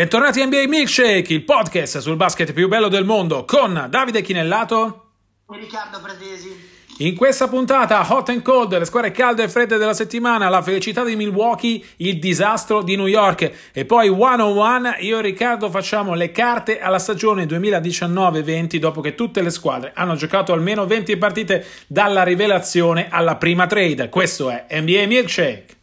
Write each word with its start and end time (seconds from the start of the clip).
Bentornati 0.00 0.40
a 0.40 0.46
NBA 0.46 0.64
Milkshake, 0.66 1.30
il 1.30 1.44
podcast 1.44 1.98
sul 1.98 2.16
basket 2.16 2.54
più 2.54 2.68
bello 2.68 2.88
del 2.88 3.04
mondo 3.04 3.44
con 3.44 3.86
Davide 3.90 4.22
Chinellato 4.22 5.10
e 5.52 5.58
Riccardo 5.58 6.00
Pratesi. 6.00 6.56
In 7.00 7.14
questa 7.14 7.48
puntata 7.48 8.06
hot 8.08 8.30
and 8.30 8.40
cold, 8.40 8.78
le 8.78 8.86
squadre 8.86 9.10
calde 9.10 9.42
e 9.42 9.50
fredde 9.50 9.76
della 9.76 9.92
settimana, 9.92 10.48
la 10.48 10.62
felicità 10.62 11.04
di 11.04 11.16
Milwaukee, 11.16 11.84
il 11.96 12.18
disastro 12.18 12.80
di 12.80 12.96
New 12.96 13.08
York 13.08 13.70
e 13.74 13.84
poi 13.84 14.08
one 14.08 14.40
on 14.40 14.56
one, 14.56 14.96
io 15.00 15.18
e 15.18 15.20
Riccardo 15.20 15.68
facciamo 15.68 16.14
le 16.14 16.30
carte 16.30 16.80
alla 16.80 16.98
stagione 16.98 17.44
2019-20 17.44 18.76
dopo 18.76 19.02
che 19.02 19.14
tutte 19.14 19.42
le 19.42 19.50
squadre 19.50 19.92
hanno 19.94 20.14
giocato 20.14 20.54
almeno 20.54 20.86
20 20.86 21.14
partite 21.18 21.66
dalla 21.86 22.22
rivelazione 22.22 23.08
alla 23.10 23.36
prima 23.36 23.66
trade. 23.66 24.08
Questo 24.08 24.48
è 24.48 24.64
NBA 24.80 25.04
Milkshake. 25.06 25.79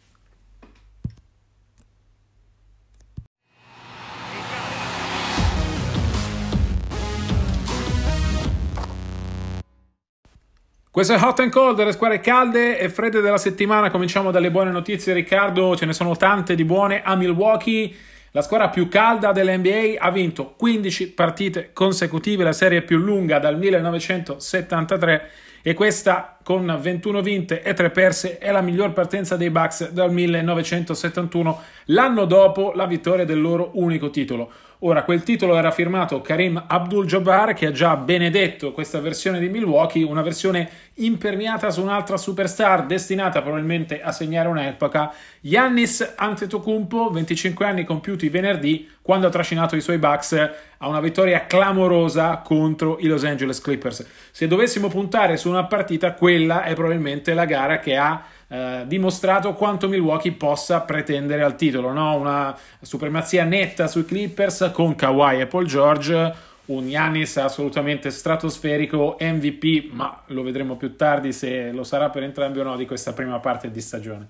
Questo 10.98 11.14
è 11.14 11.22
Hot 11.22 11.42
and 11.42 11.52
Cold, 11.52 11.84
le 11.84 11.92
squadre 11.92 12.20
calde 12.20 12.80
e 12.80 12.90
fredde 12.90 13.22
della 13.22 13.38
settimana. 13.38 13.92
Cominciamo 13.92 14.32
dalle 14.32 14.50
buone 14.50 14.72
notizie, 14.72 15.14
Riccardo. 15.14 15.76
Ce 15.76 15.86
ne 15.86 15.94
sono 15.94 16.18
tante 16.18 16.56
di 16.56 16.66
buone 16.66 17.04
a 17.04 17.14
Milwaukee. 17.14 17.94
La 18.32 18.42
squadra 18.42 18.70
più 18.70 18.88
calda 18.88 19.32
dell'NBA 19.32 20.00
ha 20.00 20.10
vinto 20.10 20.56
15 20.58 21.12
partite 21.12 21.70
consecutive, 21.72 22.44
la 22.44 22.52
serie 22.52 22.82
più 22.82 22.98
lunga 22.98 23.38
dal 23.38 23.60
1973 23.60 25.30
e 25.62 25.76
questa 25.76 26.36
con 26.42 26.76
21 26.82 27.22
vinte 27.22 27.62
e 27.62 27.76
3 27.76 27.92
perse 27.92 28.40
è 28.40 28.52
la 28.52 28.62
miglior 28.62 28.94
partenza 28.94 29.38
dei 29.38 29.52
Bucks 29.52 29.92
dal 29.92 30.12
1971, 30.12 31.62
l'anno 31.86 32.26
dopo 32.26 32.72
la 32.74 32.88
vittoria 32.88 33.24
del 33.24 33.40
loro 33.40 33.70
unico 33.74 34.10
titolo. 34.10 34.52
Ora, 34.82 35.02
quel 35.02 35.24
titolo 35.24 35.58
era 35.58 35.72
firmato 35.72 36.22
Karim 36.22 36.64
Abdul-Jabbar 36.68 37.56
che 37.56 37.66
ha 37.66 37.72
già 37.72 37.96
benedetto 37.96 38.74
questa 38.74 39.00
versione 39.00 39.40
di 39.40 39.50
Milwaukee, 39.50 40.04
una 40.04 40.22
versione 40.22 40.70
imperniata 40.98 41.72
su 41.72 41.82
un'altra 41.82 42.16
superstar 42.16 42.86
destinata 42.86 43.42
probabilmente 43.42 44.04
a 44.04 44.12
segnare 44.12 44.48
un'epoca, 44.50 45.12
Yannis 45.42 46.14
Antetokounmpo, 46.16 47.10
25 47.10 47.66
anni 47.66 47.86
compiuti 47.86 48.30
venerdì, 48.30 48.88
quando 49.02 49.26
ha 49.26 49.32
trascinato 49.32 49.76
i 49.76 49.82
suoi 49.82 49.98
Bucks 49.98 50.34
a 50.78 50.88
una 50.88 51.00
vittoria 51.00 51.48
clamorosa 51.48 52.38
contro 52.44 53.00
i 53.00 53.08
Los 53.08 53.24
Angeles 53.24 53.60
Clippers. 53.60 54.06
Se 54.30 54.46
dovessimo 54.46 54.90
puntare 54.90 55.38
su 55.38 55.50
una 55.50 55.66
partita, 55.66 56.14
quella 56.14 56.62
è 56.62 56.76
probabilmente 56.76 57.34
la 57.34 57.46
gara 57.46 57.80
che 57.80 57.98
ha 57.98 58.24
eh, 58.50 58.84
dimostrato 58.86 59.54
quanto 59.54 59.88
Milwaukee 59.88 60.32
possa 60.32 60.82
pretendere 60.82 61.44
al 61.44 61.56
titolo, 61.56 61.92
no? 61.92 62.16
una 62.16 62.58
supremazia 62.82 63.44
netta 63.44 63.88
sui 63.88 64.06
Clippers 64.06 64.72
con 64.74 64.96
Kawhi 64.96 65.42
e 65.42 65.48
Paul 65.48 65.66
George, 65.66 66.36
un 66.68 66.88
Yanis 66.88 67.38
assolutamente 67.38 68.10
stratosferico, 68.10 69.18
MVP, 69.20 69.92
ma 69.92 70.24
lo 70.28 70.44
vedremo 70.44 70.76
più 70.76 70.96
tardi 70.96 71.34
se 71.34 71.72
lo 71.72 71.84
sarà 71.84 72.10
per 72.10 72.24
entrambi 72.24 72.60
o 72.60 72.64
no 72.64 72.76
di 72.76 72.86
questa 72.86 73.14
prima 73.14 73.40
parte 73.40 73.72
di 73.72 73.82
stagione. 73.82 74.30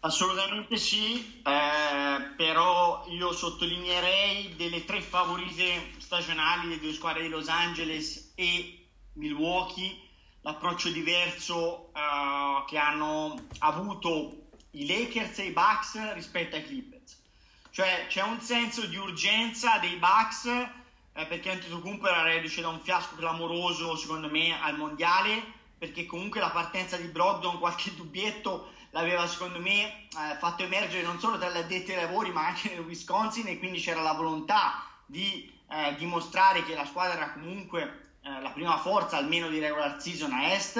Assolutamente 0.00 0.76
sì, 0.76 1.40
eh, 1.42 2.34
però 2.36 3.06
io 3.08 3.32
sottolineerei 3.32 4.54
delle 4.54 4.84
tre 4.84 5.00
favorite 5.00 5.92
stagionali 5.96 6.68
delle 6.68 6.80
due 6.80 6.92
squadre 6.92 7.22
di 7.22 7.28
Los 7.28 7.48
Angeles 7.48 8.32
e 8.34 8.86
Milwaukee 9.14 10.03
l'approccio 10.44 10.90
diverso 10.90 11.90
uh, 11.94 12.64
che 12.66 12.76
hanno 12.76 13.34
avuto 13.60 14.48
i 14.72 14.86
Lakers 14.86 15.38
e 15.38 15.46
i 15.46 15.50
Bucks 15.50 16.12
rispetto 16.12 16.56
ai 16.56 16.64
Clippers. 16.64 17.22
Cioè 17.70 18.06
c'è 18.08 18.22
un 18.22 18.40
senso 18.40 18.86
di 18.86 18.96
urgenza 18.96 19.78
dei 19.78 19.96
Bucks 19.96 20.44
eh, 20.46 21.26
perché 21.26 21.50
Antetokounmpo 21.50 22.06
era 22.06 22.22
reduce 22.22 22.60
da 22.60 22.68
un 22.68 22.80
fiasco 22.80 23.16
clamoroso 23.16 23.96
secondo 23.96 24.28
me 24.28 24.60
al 24.60 24.76
mondiale 24.76 25.42
perché 25.78 26.06
comunque 26.06 26.40
la 26.40 26.50
partenza 26.50 26.96
di 26.96 27.08
Brogdon 27.08 27.58
qualche 27.58 27.94
dubbietto 27.94 28.72
l'aveva 28.90 29.26
secondo 29.26 29.60
me 29.60 29.86
eh, 29.86 30.36
fatto 30.38 30.62
emergere 30.62 31.02
non 31.02 31.18
solo 31.18 31.38
tra 31.38 31.50
gli 31.50 31.56
addetti 31.56 31.92
ai 31.92 32.02
lavori 32.02 32.30
ma 32.30 32.46
anche 32.46 32.68
nel 32.68 32.84
Wisconsin 32.84 33.46
e 33.48 33.58
quindi 33.58 33.80
c'era 33.80 34.02
la 34.02 34.12
volontà 34.12 34.84
di 35.06 35.50
eh, 35.70 35.94
dimostrare 35.96 36.64
che 36.64 36.74
la 36.74 36.84
squadra 36.84 37.16
era 37.16 37.32
comunque 37.32 38.03
eh, 38.24 38.40
la 38.40 38.50
prima 38.50 38.78
forza 38.78 39.18
almeno 39.18 39.48
di 39.48 39.58
regular 39.58 40.00
season 40.00 40.32
a 40.32 40.52
est 40.52 40.76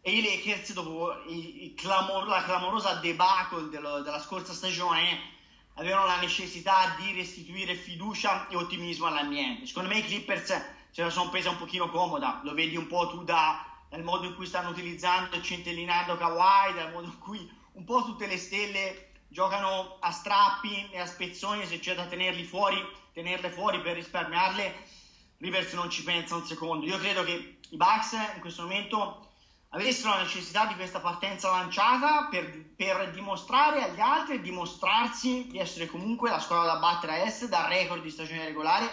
e 0.00 0.10
i 0.10 0.22
Lakers 0.22 0.72
dopo 0.72 1.22
il, 1.28 1.62
il 1.62 1.74
clamor, 1.74 2.26
la 2.26 2.42
clamorosa 2.42 2.94
debacle 2.94 3.68
dello, 3.68 4.00
della 4.00 4.20
scorsa 4.20 4.52
stagione 4.52 5.32
avevano 5.74 6.06
la 6.06 6.18
necessità 6.18 6.94
di 6.98 7.12
restituire 7.12 7.76
fiducia 7.76 8.48
e 8.48 8.56
ottimismo 8.56 9.06
all'ambiente. 9.06 9.66
Secondo 9.66 9.88
me 9.88 9.98
i 9.98 10.04
Clippers 10.04 10.46
ce 10.90 11.02
la 11.02 11.10
sono 11.10 11.30
presa 11.30 11.50
un 11.50 11.58
pochino 11.58 11.88
comoda, 11.88 12.40
lo 12.42 12.54
vedi 12.54 12.76
un 12.76 12.88
po' 12.88 13.08
tu 13.08 13.22
da, 13.22 13.64
dal 13.88 14.02
modo 14.02 14.26
in 14.26 14.34
cui 14.34 14.46
stanno 14.46 14.70
utilizzando 14.70 15.36
e 15.36 15.42
centellinando 15.42 16.16
Kawhi, 16.16 16.74
dal 16.74 16.92
modo 16.92 17.06
in 17.06 17.18
cui 17.18 17.50
un 17.72 17.84
po' 17.84 18.04
tutte 18.04 18.26
le 18.26 18.36
stelle 18.36 19.10
giocano 19.28 19.96
a 20.00 20.10
strappi 20.10 20.90
e 20.90 20.98
a 20.98 21.06
spezzoni 21.06 21.66
se 21.66 21.78
c'è 21.78 21.94
da 21.94 22.06
tenerli 22.06 22.44
fuori, 22.44 22.76
tenerle 23.12 23.50
fuori 23.50 23.80
per 23.80 23.94
risparmiarle 23.94 25.02
Rivers 25.38 25.72
non 25.72 25.90
ci 25.90 26.02
pensa 26.02 26.36
un 26.36 26.46
secondo. 26.46 26.86
Io 26.86 26.98
credo 26.98 27.24
che 27.24 27.58
i 27.68 27.76
Bucks 27.76 28.12
in 28.12 28.40
questo 28.40 28.62
momento 28.62 29.28
avessero 29.70 30.10
la 30.10 30.22
necessità 30.22 30.66
di 30.66 30.74
questa 30.74 31.00
partenza 31.00 31.50
lanciata 31.50 32.28
per, 32.30 32.64
per 32.76 33.10
dimostrare 33.10 33.82
agli 33.82 34.00
altri 34.00 34.36
e 34.36 34.40
dimostrarsi 34.40 35.48
di 35.48 35.58
essere 35.58 35.86
comunque 35.86 36.30
la 36.30 36.38
squadra 36.38 36.72
da 36.72 36.78
battere 36.78 37.12
a 37.12 37.24
est 37.24 37.48
dal 37.48 37.68
record 37.68 38.02
di 38.02 38.10
stagione 38.10 38.44
regolare 38.44 38.86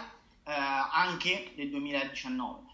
eh, 0.43 0.51
anche 0.51 1.53
del 1.55 1.69
2019. 1.69 2.69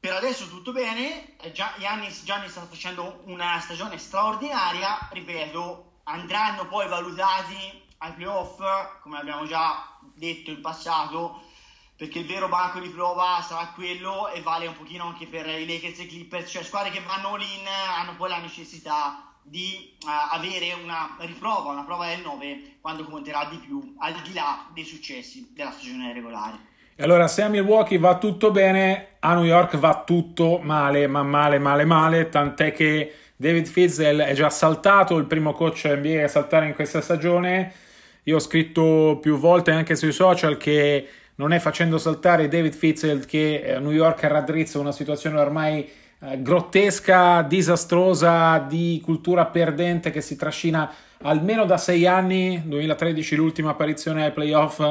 Per 0.00 0.12
adesso 0.12 0.48
tutto 0.48 0.72
bene, 0.72 1.36
Giannis, 1.52 2.22
Giannis 2.24 2.52
sta 2.52 2.62
facendo 2.62 3.22
una 3.24 3.58
stagione 3.60 3.98
straordinaria, 3.98 5.08
ripeto, 5.10 6.00
andranno 6.04 6.66
poi 6.68 6.88
valutati 6.88 7.82
ai 7.98 8.12
playoff, 8.12 8.60
come 9.02 9.18
abbiamo 9.18 9.44
già 9.44 9.98
detto 10.14 10.50
in 10.50 10.60
passato, 10.60 11.42
perché 11.98 12.20
il 12.20 12.26
vero 12.26 12.48
banco 12.48 12.78
di 12.78 12.90
prova 12.90 13.44
sarà 13.44 13.72
quello 13.74 14.28
e 14.28 14.40
vale 14.40 14.68
un 14.68 14.76
pochino 14.76 15.06
anche 15.06 15.26
per 15.26 15.48
i 15.48 15.66
Lakers 15.66 15.98
e 15.98 16.06
Clippers, 16.06 16.48
cioè 16.48 16.62
squadre 16.62 16.92
che 16.92 17.02
vanno 17.04 17.34
all 17.34 17.40
in 17.40 17.66
hanno 17.66 18.14
poi 18.16 18.28
la 18.28 18.38
necessità 18.38 19.34
di 19.42 19.96
uh, 20.04 20.06
avere 20.30 20.74
una 20.80 21.16
riprova, 21.18 21.72
una 21.72 21.82
prova 21.82 22.06
del 22.06 22.20
9 22.20 22.76
quando 22.80 23.02
conterà 23.02 23.48
di 23.50 23.56
più, 23.56 23.96
al 23.98 24.14
di 24.22 24.32
là 24.32 24.68
dei 24.72 24.84
successi 24.84 25.50
della 25.52 25.72
stagione 25.72 26.12
regolare. 26.12 26.58
E 26.94 27.02
allora 27.02 27.26
se 27.26 27.42
a 27.42 27.48
Milwaukee 27.48 27.98
va 27.98 28.16
tutto 28.16 28.52
bene, 28.52 29.16
a 29.18 29.34
New 29.34 29.44
York 29.44 29.76
va 29.76 30.04
tutto 30.06 30.60
male, 30.62 31.08
ma 31.08 31.24
male, 31.24 31.58
male, 31.58 31.84
male, 31.84 32.28
tant'è 32.28 32.72
che 32.72 33.12
David 33.34 33.66
Fizzel 33.66 34.20
è 34.20 34.34
già 34.34 34.50
saltato, 34.50 35.16
il 35.16 35.26
primo 35.26 35.52
coach 35.52 35.84
NBA 35.84 36.22
a 36.22 36.28
saltare 36.28 36.66
in 36.66 36.74
questa 36.74 37.00
stagione. 37.00 37.72
Io 38.24 38.36
ho 38.36 38.40
scritto 38.40 39.18
più 39.20 39.36
volte 39.36 39.72
anche 39.72 39.96
sui 39.96 40.12
social 40.12 40.56
che 40.58 41.08
non 41.38 41.52
è 41.52 41.58
facendo 41.58 41.98
saltare 41.98 42.48
David 42.48 42.74
Fitzgerald 42.74 43.24
che 43.24 43.60
eh, 43.60 43.78
New 43.78 43.92
York 43.92 44.22
raddrizza 44.24 44.78
una 44.78 44.92
situazione 44.92 45.38
ormai 45.38 45.88
eh, 46.20 46.42
grottesca, 46.42 47.42
disastrosa, 47.42 48.58
di 48.58 49.00
cultura 49.04 49.46
perdente 49.46 50.10
che 50.10 50.20
si 50.20 50.36
trascina 50.36 50.92
almeno 51.22 51.64
da 51.64 51.76
sei 51.76 52.06
anni, 52.06 52.62
2013 52.64 53.36
l'ultima 53.36 53.70
apparizione 53.70 54.24
ai 54.24 54.32
playoff, 54.32 54.82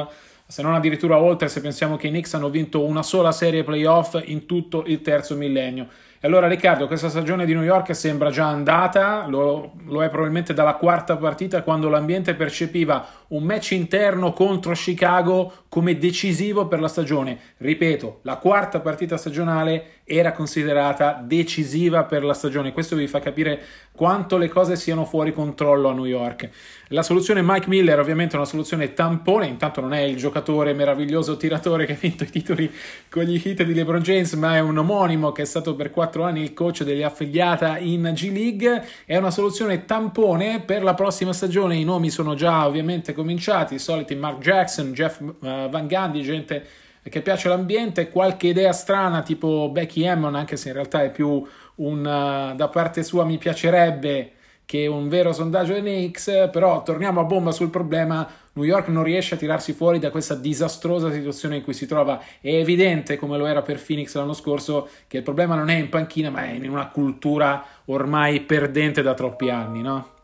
se 0.46 0.62
non 0.62 0.74
addirittura 0.74 1.18
oltre 1.18 1.48
se 1.48 1.60
pensiamo 1.60 1.96
che 1.96 2.06
i 2.06 2.10
Knicks 2.10 2.32
hanno 2.32 2.48
vinto 2.48 2.82
una 2.82 3.02
sola 3.02 3.32
serie 3.32 3.62
playoff 3.62 4.18
in 4.24 4.46
tutto 4.46 4.84
il 4.86 5.02
terzo 5.02 5.36
millennio. 5.36 5.88
Allora 6.22 6.48
Riccardo, 6.48 6.88
questa 6.88 7.08
stagione 7.08 7.46
di 7.46 7.54
New 7.54 7.62
York 7.62 7.94
sembra 7.94 8.30
già 8.30 8.46
andata, 8.46 9.26
lo, 9.28 9.74
lo, 9.84 10.02
è 10.02 10.08
probabilmente 10.08 10.52
dalla 10.52 10.74
quarta 10.74 11.16
partita 11.16 11.62
quando 11.62 11.88
l'ambiente 11.88 12.34
percepiva 12.34 13.06
un 13.28 13.44
match 13.44 13.70
interno 13.70 14.32
contro 14.32 14.72
Chicago 14.72 15.52
come 15.68 15.96
decisivo 15.96 16.66
per 16.66 16.80
la 16.80 16.88
stagione. 16.88 17.38
Ripeto, 17.58 18.18
la 18.22 18.34
quarta 18.38 18.80
partita 18.80 19.16
stagionale 19.16 19.97
era 20.08 20.32
considerata 20.32 21.22
decisiva 21.22 22.04
per 22.04 22.24
la 22.24 22.32
stagione. 22.32 22.72
Questo 22.72 22.96
vi 22.96 23.06
fa 23.06 23.20
capire 23.20 23.60
quanto 23.92 24.38
le 24.38 24.48
cose 24.48 24.76
siano 24.76 25.04
fuori 25.04 25.32
controllo 25.32 25.88
a 25.88 25.92
New 25.92 26.06
York. 26.06 26.48
La 26.88 27.02
soluzione 27.02 27.42
Mike 27.42 27.68
Miller 27.68 27.98
ovviamente 27.98 28.34
è 28.34 28.38
una 28.38 28.46
soluzione 28.46 28.94
tampone, 28.94 29.46
intanto 29.46 29.82
non 29.82 29.92
è 29.92 30.00
il 30.00 30.16
giocatore 30.16 30.72
meraviglioso 30.72 31.36
tiratore 31.36 31.84
che 31.84 31.92
ha 31.92 31.98
vinto 32.00 32.24
i 32.24 32.30
titoli 32.30 32.72
con 33.10 33.24
gli 33.24 33.40
hit 33.44 33.62
di 33.62 33.74
LeBron 33.74 34.00
James, 34.00 34.32
ma 34.34 34.56
è 34.56 34.60
un 34.60 34.78
omonimo 34.78 35.32
che 35.32 35.42
è 35.42 35.44
stato 35.44 35.74
per 35.74 35.90
quattro 35.90 36.22
anni 36.22 36.42
il 36.42 36.54
coach 36.54 36.84
degli 36.84 37.02
affiliata 37.02 37.76
in 37.76 38.10
G 38.14 38.32
League. 38.32 38.84
È 39.04 39.16
una 39.16 39.30
soluzione 39.30 39.84
tampone 39.84 40.60
per 40.60 40.82
la 40.82 40.94
prossima 40.94 41.34
stagione. 41.34 41.76
I 41.76 41.84
nomi 41.84 42.08
sono 42.08 42.34
già 42.34 42.66
ovviamente 42.66 43.12
cominciati, 43.12 43.74
i 43.74 43.78
soliti 43.78 44.14
Mark 44.14 44.38
Jackson, 44.38 44.92
Jeff 44.92 45.20
uh, 45.20 45.34
Van 45.40 45.86
Gundy, 45.86 46.22
gente 46.22 46.66
che 47.08 47.22
piace 47.22 47.48
l'ambiente, 47.48 48.08
qualche 48.08 48.48
idea 48.48 48.72
strana 48.72 49.22
tipo 49.22 49.70
Becky 49.70 50.06
Hammond, 50.06 50.34
anche 50.34 50.56
se 50.56 50.68
in 50.68 50.74
realtà 50.74 51.02
è 51.02 51.10
più 51.10 51.44
un 51.76 51.98
uh, 51.98 52.56
da 52.56 52.68
parte 52.68 53.02
sua 53.02 53.24
mi 53.24 53.38
piacerebbe 53.38 54.32
che 54.64 54.86
un 54.86 55.08
vero 55.08 55.32
sondaggio 55.32 55.72
dei 55.72 55.80
Knicks, 55.80 56.50
però 56.52 56.82
torniamo 56.82 57.20
a 57.20 57.24
bomba 57.24 57.52
sul 57.52 57.70
problema, 57.70 58.28
New 58.52 58.64
York 58.64 58.88
non 58.88 59.02
riesce 59.02 59.34
a 59.34 59.38
tirarsi 59.38 59.72
fuori 59.72 59.98
da 59.98 60.10
questa 60.10 60.34
disastrosa 60.34 61.10
situazione 61.10 61.56
in 61.56 61.62
cui 61.62 61.72
si 61.72 61.86
trova, 61.86 62.20
è 62.38 62.52
evidente 62.52 63.16
come 63.16 63.38
lo 63.38 63.46
era 63.46 63.62
per 63.62 63.82
Phoenix 63.82 64.14
l'anno 64.14 64.34
scorso 64.34 64.90
che 65.06 65.18
il 65.18 65.22
problema 65.22 65.54
non 65.54 65.70
è 65.70 65.78
in 65.78 65.88
panchina 65.88 66.28
ma 66.28 66.44
è 66.44 66.52
in 66.52 66.68
una 66.68 66.88
cultura 66.88 67.64
ormai 67.86 68.40
perdente 68.40 69.00
da 69.00 69.14
troppi 69.14 69.48
anni, 69.48 69.80
no? 69.80 70.16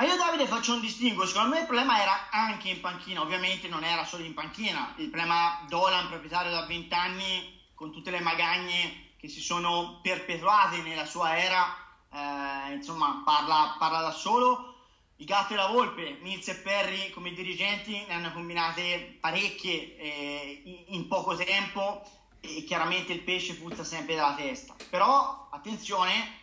Ma 0.00 0.06
io 0.06 0.16
Davide 0.16 0.46
faccio 0.46 0.72
un 0.72 0.80
distinguo, 0.80 1.26
secondo 1.26 1.50
me 1.50 1.58
il 1.58 1.66
problema 1.66 2.00
era 2.00 2.30
anche 2.30 2.70
in 2.70 2.80
panchina, 2.80 3.20
ovviamente 3.20 3.68
non 3.68 3.84
era 3.84 4.02
solo 4.06 4.24
in 4.24 4.32
panchina, 4.32 4.94
il 4.96 5.10
problema 5.10 5.62
Dolan, 5.68 6.08
proprietario 6.08 6.50
da 6.50 6.64
20 6.64 6.94
anni, 6.94 7.60
con 7.74 7.92
tutte 7.92 8.10
le 8.10 8.20
magagne 8.20 9.10
che 9.18 9.28
si 9.28 9.42
sono 9.42 10.00
perpetuate 10.02 10.80
nella 10.80 11.04
sua 11.04 11.36
era, 11.36 11.76
eh, 12.10 12.72
insomma 12.72 13.20
parla, 13.26 13.76
parla, 13.78 14.00
da 14.00 14.10
solo. 14.10 14.74
Il 15.16 15.26
gatto 15.26 15.52
e 15.52 15.56
la 15.56 15.66
volpe, 15.66 16.16
Mills 16.22 16.48
e 16.48 16.54
Perry 16.54 17.10
come 17.10 17.34
dirigenti 17.34 18.02
ne 18.08 18.14
hanno 18.14 18.32
combinate 18.32 19.18
parecchie 19.20 19.98
eh, 19.98 20.86
in 20.86 21.08
poco 21.08 21.36
tempo 21.36 22.02
e 22.40 22.64
chiaramente 22.64 23.12
il 23.12 23.20
pesce 23.20 23.54
puzza 23.54 23.84
sempre 23.84 24.14
dalla 24.14 24.34
testa. 24.34 24.74
Però 24.88 25.48
attenzione, 25.50 26.39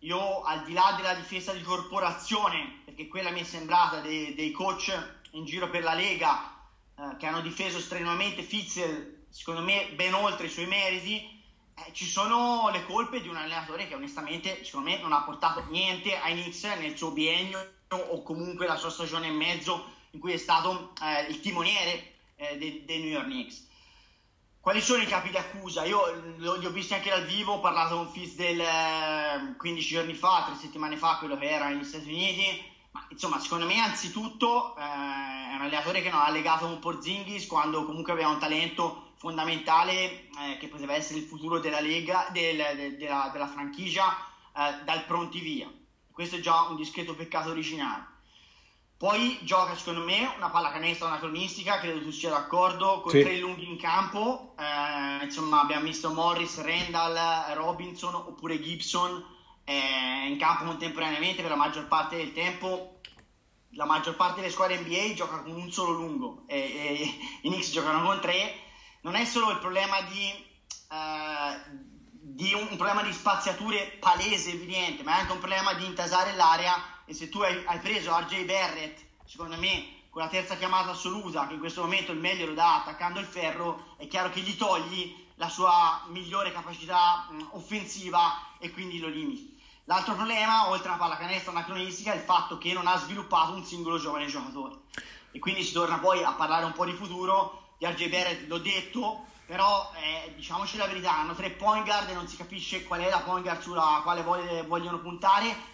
io 0.00 0.42
al 0.42 0.64
di 0.64 0.72
là 0.72 0.94
della 0.96 1.14
difesa 1.14 1.52
di 1.52 1.62
corporazione, 1.62 2.82
perché 2.84 3.08
quella 3.08 3.30
mi 3.30 3.40
è 3.40 3.44
sembrata 3.44 4.00
dei, 4.00 4.34
dei 4.34 4.50
coach 4.50 5.18
in 5.32 5.44
giro 5.44 5.68
per 5.68 5.82
la 5.82 5.94
Lega 5.94 6.68
eh, 6.96 7.16
che 7.18 7.26
hanno 7.26 7.40
difeso 7.40 7.78
strenuamente 7.80 8.42
Fitzel, 8.42 9.24
secondo 9.28 9.62
me 9.62 9.92
ben 9.94 10.14
oltre 10.14 10.46
i 10.46 10.50
suoi 10.50 10.66
meriti, 10.66 11.42
eh, 11.74 11.92
ci 11.92 12.06
sono 12.06 12.70
le 12.70 12.84
colpe 12.84 13.20
di 13.20 13.28
un 13.28 13.36
allenatore 13.36 13.88
che 13.88 13.94
onestamente 13.94 14.64
secondo 14.64 14.90
me 14.90 14.98
non 14.98 15.12
ha 15.12 15.22
portato 15.22 15.64
niente 15.68 16.16
ai 16.16 16.32
Knicks 16.32 16.64
nel 16.78 16.96
suo 16.96 17.10
biennio 17.10 17.78
o 17.88 18.22
comunque 18.22 18.66
la 18.66 18.76
sua 18.76 18.90
stagione 18.90 19.28
e 19.28 19.32
mezzo 19.32 19.98
in 20.12 20.20
cui 20.20 20.32
è 20.32 20.36
stato 20.36 20.92
eh, 21.02 21.30
il 21.30 21.40
timoniere 21.40 22.14
eh, 22.36 22.56
dei, 22.56 22.84
dei, 22.84 23.00
New 23.00 23.10
York 23.10 23.26
Knicks. 23.26 23.68
Quali 24.60 24.82
sono 24.82 25.02
i 25.02 25.06
capi 25.06 25.30
di 25.30 25.38
accusa? 25.38 25.86
Io 25.86 26.34
li 26.36 26.46
ho 26.46 26.70
visti 26.70 26.92
anche 26.92 27.08
dal 27.08 27.24
vivo, 27.24 27.54
ho 27.54 27.60
parlato 27.60 27.96
con 27.96 28.10
Fitz 28.12 28.34
del 28.34 28.60
eh, 28.60 29.56
15 29.56 29.88
giorni 29.88 30.12
fa, 30.12 30.44
3 30.48 30.54
settimane 30.54 30.98
fa, 30.98 31.16
quello 31.16 31.38
che 31.38 31.48
era 31.48 31.68
negli 31.68 31.82
Stati 31.82 32.10
Uniti. 32.10 32.62
Ma 32.90 33.06
insomma, 33.08 33.38
secondo 33.40 33.64
me, 33.64 33.80
anzitutto 33.80 34.76
eh, 34.76 34.80
è 34.82 35.54
un 35.54 35.62
allenatore 35.62 36.02
che 36.02 36.10
non 36.10 36.20
ha 36.20 36.28
legato 36.28 36.66
un 36.66 36.78
Porzingis 36.78 37.46
quando 37.46 37.86
comunque 37.86 38.12
aveva 38.12 38.28
un 38.28 38.38
talento 38.38 39.12
fondamentale 39.16 40.28
eh, 40.28 40.58
che 40.58 40.68
poteva 40.68 40.92
essere 40.92 41.20
il 41.20 41.24
futuro 41.24 41.58
della 41.58 41.80
Lega, 41.80 42.28
del, 42.30 42.56
de, 42.76 42.96
della, 42.98 43.30
della, 43.32 43.48
franchigia 43.48 44.14
eh, 44.54 44.84
dal 44.84 45.06
pronti 45.06 45.40
via. 45.40 45.72
Questo 46.12 46.36
è 46.36 46.40
già 46.40 46.66
un 46.68 46.76
discreto 46.76 47.14
peccato 47.14 47.48
originale. 47.48 48.04
Poi 49.00 49.38
gioca 49.44 49.74
secondo 49.76 50.04
me 50.04 50.30
una 50.36 50.50
pallacanestro 50.50 51.06
anacronistica, 51.06 51.78
credo 51.78 52.02
tu 52.02 52.10
sia 52.10 52.28
d'accordo, 52.28 53.00
con 53.00 53.10
sì. 53.10 53.22
tre 53.22 53.38
lunghi 53.38 53.66
in 53.66 53.78
campo, 53.78 54.54
eh, 54.58 55.24
insomma 55.24 55.62
abbiamo 55.62 55.84
visto 55.84 56.12
Morris, 56.12 56.60
Randall, 56.60 57.54
Robinson 57.54 58.14
oppure 58.14 58.60
Gibson 58.60 59.24
eh, 59.64 60.26
in 60.28 60.36
campo 60.36 60.64
contemporaneamente 60.64 61.40
per 61.40 61.50
la 61.50 61.56
maggior 61.56 61.88
parte 61.88 62.18
del 62.18 62.34
tempo. 62.34 63.00
La 63.70 63.86
maggior 63.86 64.16
parte 64.16 64.42
delle 64.42 64.52
squadre 64.52 64.78
NBA 64.78 65.14
gioca 65.14 65.38
con 65.38 65.52
un 65.52 65.72
solo 65.72 65.92
lungo 65.92 66.42
e, 66.46 66.58
e 66.58 67.18
i 67.40 67.48
Knicks 67.48 67.70
giocano 67.70 68.04
con 68.04 68.20
tre 68.20 68.54
non 69.00 69.14
è 69.14 69.24
solo 69.24 69.50
il 69.50 69.60
problema 69.60 69.98
di, 70.02 70.30
uh, 70.90 71.88
di 72.20 72.52
un, 72.52 72.66
un, 72.68 72.76
problema 72.76 73.02
di 73.02 73.14
spaziature 73.14 73.96
palese, 73.98 74.50
evidente, 74.50 75.02
ma 75.04 75.16
è 75.16 75.20
anche 75.20 75.32
un 75.32 75.38
problema 75.38 75.72
di 75.72 75.86
intasare 75.86 76.34
l'area 76.34 76.98
e 77.10 77.14
se 77.14 77.28
tu 77.28 77.40
hai, 77.40 77.60
hai 77.66 77.80
preso 77.80 78.16
RJ 78.16 78.44
Barrett, 78.44 79.00
secondo 79.24 79.56
me 79.56 79.98
con 80.10 80.22
la 80.22 80.28
terza 80.28 80.56
chiamata 80.56 80.90
assoluta, 80.90 81.48
che 81.48 81.54
in 81.54 81.58
questo 81.58 81.82
momento 81.82 82.12
il 82.12 82.20
meglio 82.20 82.46
lo 82.46 82.54
dà 82.54 82.76
attaccando 82.76 83.18
il 83.18 83.26
ferro, 83.26 83.94
è 83.96 84.06
chiaro 84.06 84.30
che 84.30 84.38
gli 84.40 84.56
togli 84.56 85.12
la 85.34 85.48
sua 85.48 86.04
migliore 86.10 86.52
capacità 86.52 87.28
offensiva 87.50 88.54
e 88.60 88.70
quindi 88.70 89.00
lo 89.00 89.08
limiti. 89.08 89.58
L'altro 89.86 90.14
problema, 90.14 90.68
oltre 90.70 90.86
alla 90.86 90.98
pallacanestro 90.98 91.50
anacronistica, 91.50 92.12
è 92.12 92.16
il 92.16 92.22
fatto 92.22 92.58
che 92.58 92.72
non 92.72 92.86
ha 92.86 92.96
sviluppato 92.96 93.54
un 93.54 93.64
singolo 93.64 93.98
giovane 93.98 94.26
giocatore. 94.26 94.76
E 95.32 95.40
quindi 95.40 95.64
si 95.64 95.72
torna 95.72 95.98
poi 95.98 96.22
a 96.22 96.34
parlare 96.34 96.64
un 96.64 96.72
po' 96.72 96.84
di 96.84 96.92
futuro 96.92 97.74
di 97.76 97.86
RJ 97.86 98.08
Barrett, 98.08 98.46
l'ho 98.46 98.58
detto, 98.58 99.24
però 99.46 99.90
eh, 99.96 100.32
diciamoci 100.36 100.76
la 100.76 100.86
verità, 100.86 101.18
hanno 101.18 101.34
tre 101.34 101.50
point 101.50 101.84
guard 101.84 102.08
e 102.08 102.14
non 102.14 102.28
si 102.28 102.36
capisce 102.36 102.84
qual 102.84 103.00
è 103.00 103.10
la 103.10 103.18
point 103.18 103.42
guard 103.42 103.60
sulla 103.60 103.98
quale 104.04 104.22
vogliono 104.22 105.00
puntare. 105.00 105.69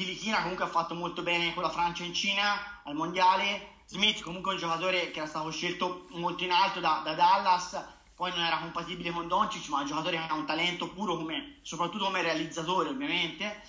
Tilichina 0.00 0.40
comunque 0.40 0.64
ha 0.64 0.68
fatto 0.68 0.94
molto 0.94 1.20
bene 1.20 1.52
con 1.52 1.62
la 1.62 1.68
Francia 1.68 2.04
in 2.04 2.14
Cina 2.14 2.80
al 2.84 2.94
mondiale. 2.94 3.80
Smith 3.84 4.22
comunque 4.22 4.52
è 4.52 4.54
un 4.54 4.60
giocatore 4.60 5.10
che 5.10 5.18
era 5.18 5.28
stato 5.28 5.50
scelto 5.50 6.06
molto 6.12 6.42
in 6.42 6.52
alto 6.52 6.80
da, 6.80 7.02
da 7.04 7.12
Dallas, 7.12 7.84
poi 8.14 8.30
non 8.30 8.42
era 8.42 8.56
compatibile 8.56 9.10
con 9.10 9.28
Doncic, 9.28 9.68
ma 9.68 9.78
è 9.78 9.80
un 9.82 9.88
giocatore 9.88 10.16
che 10.16 10.26
ha 10.26 10.32
un 10.32 10.46
talento 10.46 10.88
puro 10.88 11.16
come, 11.16 11.58
soprattutto 11.60 12.04
come 12.04 12.22
realizzatore 12.22 12.88
ovviamente. 12.88 13.62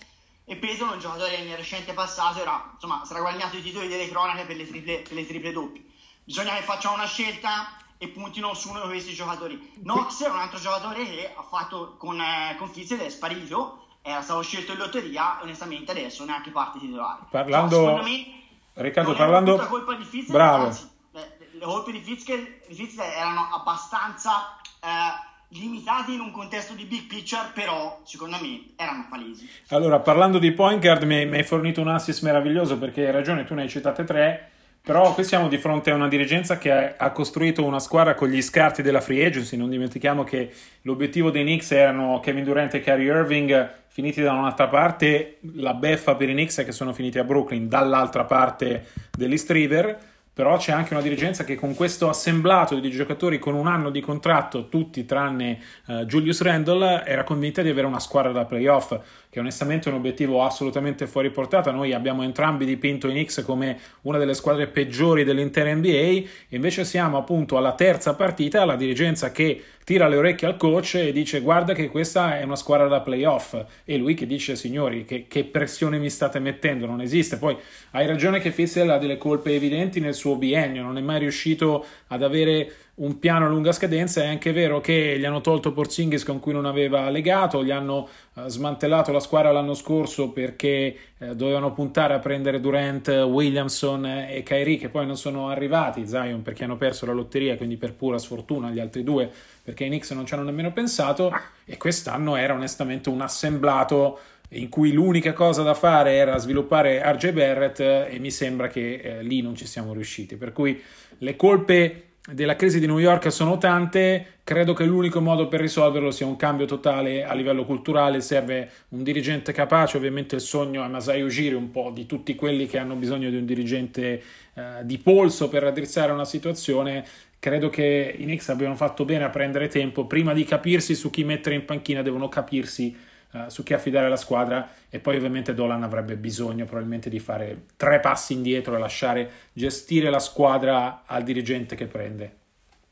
E 0.45 0.55
Pedro 0.55 0.91
è 0.91 0.93
un 0.93 0.99
giocatore 0.99 1.35
che 1.35 1.43
nel 1.43 1.57
recente 1.57 1.91
passato 1.91 2.39
era, 2.39 2.71
insomma, 2.75 3.03
era 3.09 3.19
guadagnato 3.19 3.57
i 3.57 3.61
titoli 3.61 3.89
delle 3.89 4.07
cronache 4.07 4.45
per 4.45 4.55
le 4.55 4.65
triple, 4.65 5.01
triple 5.01 5.51
doppie. 5.51 5.83
Bisogna 6.23 6.55
che 6.55 6.61
faccia 6.61 6.91
una 6.91 7.07
scelta 7.07 7.75
e 7.97 8.07
puntino 8.07 8.53
su 8.53 8.69
uno 8.69 8.83
di 8.83 8.87
questi 8.87 9.13
giocatori. 9.13 9.73
Knox 9.81 10.23
è 10.23 10.29
un 10.29 10.39
altro 10.39 10.59
giocatore 10.59 11.03
che 11.03 11.33
ha 11.35 11.43
fatto 11.43 11.97
con, 11.97 12.21
eh, 12.21 12.55
con 12.57 12.69
Fizz 12.69 12.91
ed 12.91 13.01
è 13.01 13.09
sparito, 13.09 13.80
era 14.01 14.21
stato 14.21 14.41
scelto 14.41 14.71
in 14.71 14.77
lotteria 14.77 15.39
e 15.39 15.43
onestamente 15.43 15.91
adesso 15.91 16.25
neanche 16.25 16.51
parte 16.51 16.79
titolare. 16.79 17.21
Parlando... 17.29 17.75
Cioè, 17.75 17.85
secondo 17.85 18.03
me 18.03 18.25
Riccardo, 18.73 19.13
parlando... 19.13 19.61
È 19.61 19.67
colpa 19.67 19.93
di 19.95 20.03
Fizz, 20.03 20.29
Bravo. 20.29 20.65
Anzi, 20.65 20.89
le, 21.11 21.37
le 21.51 21.65
colpe 21.65 21.91
di 21.91 21.99
Fizz, 21.99 22.25
di 22.67 22.73
Fizz 22.73 22.97
erano 22.97 23.49
abbastanza... 23.53 24.57
Eh, 24.79 25.29
limitati 25.53 26.13
in 26.13 26.21
un 26.21 26.31
contesto 26.31 26.73
di 26.75 26.85
big 26.85 27.07
picture, 27.07 27.51
però 27.53 27.99
secondo 28.03 28.37
me 28.39 28.67
erano 28.77 29.07
palesi. 29.09 29.49
Allora, 29.69 29.99
parlando 29.99 30.39
di 30.39 30.53
point 30.53 30.79
guard, 30.79 31.03
mi, 31.03 31.25
mi 31.25 31.37
hai 31.37 31.43
fornito 31.43 31.81
un 31.81 31.89
assist 31.89 32.23
meraviglioso 32.23 32.77
perché 32.77 33.05
hai 33.05 33.11
ragione, 33.11 33.43
tu 33.43 33.53
ne 33.53 33.63
hai 33.63 33.69
citate 33.69 34.05
tre 34.05 34.51
però 34.83 35.13
qui 35.13 35.23
siamo 35.23 35.47
di 35.47 35.57
fronte 35.57 35.91
a 35.91 35.95
una 35.95 36.07
dirigenza 36.07 36.57
che 36.57 36.95
ha 36.97 37.11
costruito 37.11 37.63
una 37.63 37.79
squadra 37.79 38.15
con 38.15 38.29
gli 38.29 38.41
scarti 38.41 38.81
della 38.81 38.99
free 38.99 39.23
agency. 39.25 39.55
Non 39.55 39.69
dimentichiamo 39.69 40.23
che 40.23 40.51
l'obiettivo 40.81 41.29
dei 41.29 41.43
Knicks 41.43 41.71
erano 41.71 42.19
Kevin 42.19 42.43
Durant 42.43 42.73
e 42.73 42.81
Kyrie 42.81 43.11
Irving 43.11 43.79
finiti 43.87 44.21
da 44.21 44.31
un'altra 44.31 44.67
parte, 44.67 45.37
la 45.55 45.73
beffa 45.73 46.15
per 46.15 46.29
i 46.29 46.33
Knicks 46.33 46.59
è 46.59 46.65
che 46.65 46.71
sono 46.71 46.93
finiti 46.93 47.19
a 47.19 47.23
Brooklyn 47.23 47.67
dall'altra 47.67 48.23
parte 48.23 48.87
dell'East 49.11 49.51
River 49.51 50.09
però 50.33 50.57
c'è 50.57 50.71
anche 50.71 50.93
una 50.93 51.03
dirigenza 51.03 51.43
che 51.43 51.55
con 51.55 51.75
questo 51.75 52.07
assemblato 52.07 52.79
di 52.79 52.89
giocatori 52.89 53.37
con 53.37 53.53
un 53.53 53.67
anno 53.67 53.89
di 53.89 53.99
contratto, 53.99 54.69
tutti 54.69 55.05
tranne 55.05 55.59
uh, 55.87 56.05
Julius 56.05 56.41
Randle, 56.41 57.03
era 57.05 57.23
convinta 57.23 57.61
di 57.61 57.69
avere 57.69 57.85
una 57.85 57.99
squadra 57.99 58.31
da 58.31 58.45
playoff, 58.45 58.97
che 59.31 59.39
onestamente 59.39 59.87
è 59.87 59.93
un 59.93 59.99
obiettivo 59.99 60.43
assolutamente 60.43 61.07
fuori 61.07 61.31
portata. 61.31 61.71
Noi 61.71 61.93
abbiamo 61.93 62.21
entrambi 62.21 62.65
dipinto 62.65 63.07
i 63.07 63.11
Knicks 63.11 63.43
come 63.45 63.79
una 64.01 64.17
delle 64.17 64.33
squadre 64.33 64.67
peggiori 64.67 65.23
dell'intera 65.23 65.73
NBA, 65.73 66.21
invece 66.49 66.83
siamo 66.83 67.17
appunto 67.17 67.55
alla 67.55 67.73
terza 67.73 68.13
partita, 68.13 68.65
la 68.65 68.75
dirigenza 68.75 69.31
che 69.31 69.63
tira 69.85 70.09
le 70.09 70.17
orecchie 70.17 70.47
al 70.47 70.57
coach 70.57 70.95
e 70.95 71.11
dice 71.13 71.39
guarda 71.39 71.73
che 71.73 71.89
questa 71.89 72.39
è 72.39 72.43
una 72.43 72.57
squadra 72.57 72.87
da 72.87 72.99
playoff 72.99 73.55
e 73.85 73.97
lui 73.97 74.13
che 74.15 74.27
dice 74.27 74.55
signori 74.55 75.05
che, 75.05 75.25
che 75.27 75.45
pressione 75.45 75.97
mi 75.97 76.09
state 76.09 76.39
mettendo, 76.39 76.85
non 76.85 76.99
esiste. 76.99 77.37
Poi 77.37 77.55
hai 77.91 78.05
ragione 78.05 78.39
che 78.39 78.51
Fitzel 78.51 78.89
ha 78.89 78.97
delle 78.97 79.17
colpe 79.17 79.55
evidenti 79.55 80.01
nel 80.01 80.13
suo 80.13 80.35
biennio, 80.35 80.83
non 80.83 80.97
è 80.97 81.01
mai 81.01 81.19
riuscito 81.19 81.85
ad 82.07 82.21
avere 82.21 82.71
un 83.01 83.19
piano 83.19 83.45
a 83.45 83.49
lunga 83.49 83.71
scadenza. 83.71 84.21
È 84.21 84.27
anche 84.27 84.51
vero 84.51 84.79
che 84.79 85.17
gli 85.17 85.25
hanno 85.25 85.41
tolto 85.41 85.71
Porzingis 85.71 86.23
con 86.23 86.39
cui 86.39 86.53
non 86.53 86.65
aveva 86.65 87.09
legato, 87.09 87.63
gli 87.63 87.71
hanno 87.71 88.07
uh, 88.33 88.47
smantellato 88.47 89.11
la 89.11 89.19
squadra 89.19 89.51
l'anno 89.51 89.73
scorso 89.73 90.29
perché 90.29 90.95
uh, 91.17 91.33
dovevano 91.33 91.73
puntare 91.73 92.13
a 92.13 92.19
prendere 92.19 92.59
Durant, 92.59 93.07
Williamson 93.07 94.05
e 94.05 94.43
Kyrie 94.43 94.77
che 94.77 94.89
poi 94.89 95.05
non 95.05 95.17
sono 95.17 95.49
arrivati, 95.49 96.07
Zion 96.07 96.41
perché 96.41 96.63
hanno 96.63 96.77
perso 96.77 97.05
la 97.05 97.13
lotteria, 97.13 97.57
quindi 97.57 97.77
per 97.77 97.93
pura 97.93 98.17
sfortuna 98.17 98.69
gli 98.69 98.79
altri 98.79 99.03
due 99.03 99.29
perché 99.63 99.85
i 99.85 99.87
Knicks 99.87 100.11
non 100.11 100.25
ci 100.25 100.33
hanno 100.33 100.43
nemmeno 100.43 100.71
pensato 100.71 101.31
e 101.65 101.77
quest'anno 101.77 102.35
era 102.35 102.53
onestamente 102.53 103.09
un 103.09 103.21
assemblato 103.21 104.19
in 104.53 104.69
cui 104.69 104.91
l'unica 104.91 105.33
cosa 105.33 105.61
da 105.63 105.73
fare 105.73 106.13
era 106.15 106.37
sviluppare 106.37 107.01
RJ 107.03 107.31
Barrett 107.31 107.79
e 107.79 108.17
mi 108.19 108.31
sembra 108.31 108.67
che 108.67 108.95
eh, 108.95 109.23
lì 109.23 109.41
non 109.41 109.55
ci 109.55 109.65
siamo 109.65 109.93
riusciti. 109.93 110.35
Per 110.35 110.51
cui 110.51 110.81
le 111.19 111.35
colpe 111.37 112.10
della 112.29 112.55
crisi 112.55 112.79
di 112.79 112.85
New 112.85 112.99
York 112.99 113.31
sono 113.31 113.57
tante, 113.57 114.39
credo 114.43 114.73
che 114.73 114.85
l'unico 114.85 115.19
modo 115.21 115.47
per 115.47 115.59
risolverlo 115.59 116.11
sia 116.11 116.27
un 116.27 116.35
cambio 116.35 116.67
totale 116.67 117.23
a 117.23 117.33
livello 117.33 117.65
culturale, 117.65 118.21
serve 118.21 118.69
un 118.89 119.01
dirigente 119.01 119.51
capace, 119.51 119.97
ovviamente 119.97 120.35
il 120.35 120.41
sogno 120.41 120.83
è 120.83 120.87
Masai 120.87 121.23
Ujiri, 121.23 121.55
un 121.55 121.71
po' 121.71 121.89
di 121.89 122.05
tutti 122.05 122.35
quelli 122.35 122.67
che 122.67 122.77
hanno 122.77 122.93
bisogno 122.93 123.31
di 123.31 123.37
un 123.37 123.45
dirigente 123.45 124.21
eh, 124.53 124.63
di 124.83 124.99
polso 124.99 125.49
per 125.49 125.63
raddrizzare 125.63 126.11
una 126.11 126.25
situazione, 126.25 127.03
credo 127.39 127.69
che 127.69 128.15
i 128.15 128.23
Knicks 128.23 128.49
abbiano 128.49 128.75
fatto 128.75 129.03
bene 129.03 129.23
a 129.23 129.29
prendere 129.29 129.67
tempo, 129.67 130.05
prima 130.05 130.33
di 130.33 130.43
capirsi 130.43 130.93
su 130.93 131.09
chi 131.09 131.23
mettere 131.23 131.55
in 131.55 131.65
panchina 131.65 132.03
devono 132.03 132.29
capirsi 132.29 132.95
uh, 133.31 133.49
su 133.49 133.63
chi 133.63 133.73
affidare 133.73 134.09
la 134.09 134.15
squadra 134.15 134.69
e 134.89 134.99
poi 134.99 135.15
ovviamente 135.15 135.53
Dolan 135.53 135.83
avrebbe 135.83 136.15
bisogno 136.15 136.65
probabilmente 136.65 137.09
di 137.09 137.19
fare 137.19 137.65
tre 137.75 137.99
passi 137.99 138.33
indietro 138.33 138.75
e 138.75 138.79
lasciare 138.79 139.31
gestire 139.53 140.09
la 140.09 140.19
squadra 140.19 141.03
al 141.05 141.23
dirigente 141.23 141.75
che 141.75 141.87
prende. 141.87 142.37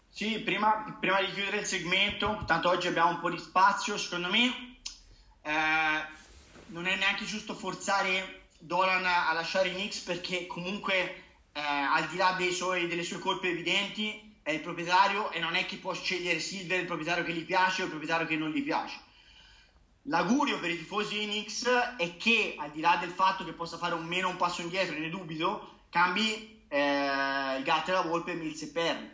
Sì, 0.10 0.40
prima, 0.40 0.98
prima 1.00 1.20
di 1.22 1.32
chiudere 1.32 1.60
il 1.60 1.66
segmento, 1.66 2.44
tanto 2.46 2.70
oggi 2.70 2.88
abbiamo 2.88 3.12
un 3.12 3.20
po' 3.20 3.30
di 3.30 3.38
spazio, 3.38 3.98
secondo 3.98 4.30
me 4.30 4.78
eh, 5.44 6.18
non 6.68 6.88
è 6.88 6.96
neanche 6.96 7.26
giusto 7.26 7.54
forzare 7.54 8.42
Dolan 8.58 9.06
a 9.06 9.32
lasciare 9.34 9.70
i 9.70 9.74
Knicks 9.74 10.00
perché 10.00 10.46
comunque 10.48 10.94
eh, 11.54 11.62
al 11.62 12.08
di 12.08 12.18
là 12.18 12.36
suoi, 12.52 12.88
delle 12.88 13.04
sue 13.04 13.20
colpe 13.20 13.50
evidenti 13.50 14.36
è 14.44 14.52
il 14.52 14.60
proprietario 14.60 15.32
e 15.32 15.40
non 15.40 15.56
è 15.56 15.66
che 15.66 15.78
può 15.78 15.94
scegliere 15.94 16.40
Silver 16.40 16.80
il 16.80 16.86
proprietario 16.86 17.24
che 17.24 17.34
gli 17.34 17.46
piace 17.46 17.82
o 17.82 17.86
il 17.86 17.90
proprietario 17.92 18.28
che 18.28 18.36
non 18.36 18.50
gli 18.50 18.64
piace. 18.64 19.00
L'augurio 20.10 20.60
per 20.60 20.72
i 20.72 20.78
tifosi 20.78 21.24
Knicks 21.26 21.68
è 21.96 22.18
che 22.18 22.56
al 22.58 22.72
di 22.72 22.82
là 22.82 22.98
del 23.00 23.12
fatto 23.12 23.46
che 23.46 23.52
possa 23.52 23.78
fare 23.78 23.94
un 23.94 24.06
meno 24.06 24.28
un 24.28 24.38
passo 24.38 24.62
indietro, 24.62 24.98
ne 24.98 25.08
dubito, 25.08 25.82
cambi 25.90 26.64
eh, 26.68 27.58
il 27.58 27.64
gatto 27.64 27.92
e 27.92 27.94
la 27.94 28.02
volpe 28.02 28.34
Mills 28.34 28.60
e 28.64 28.68
Perry. 28.70 29.12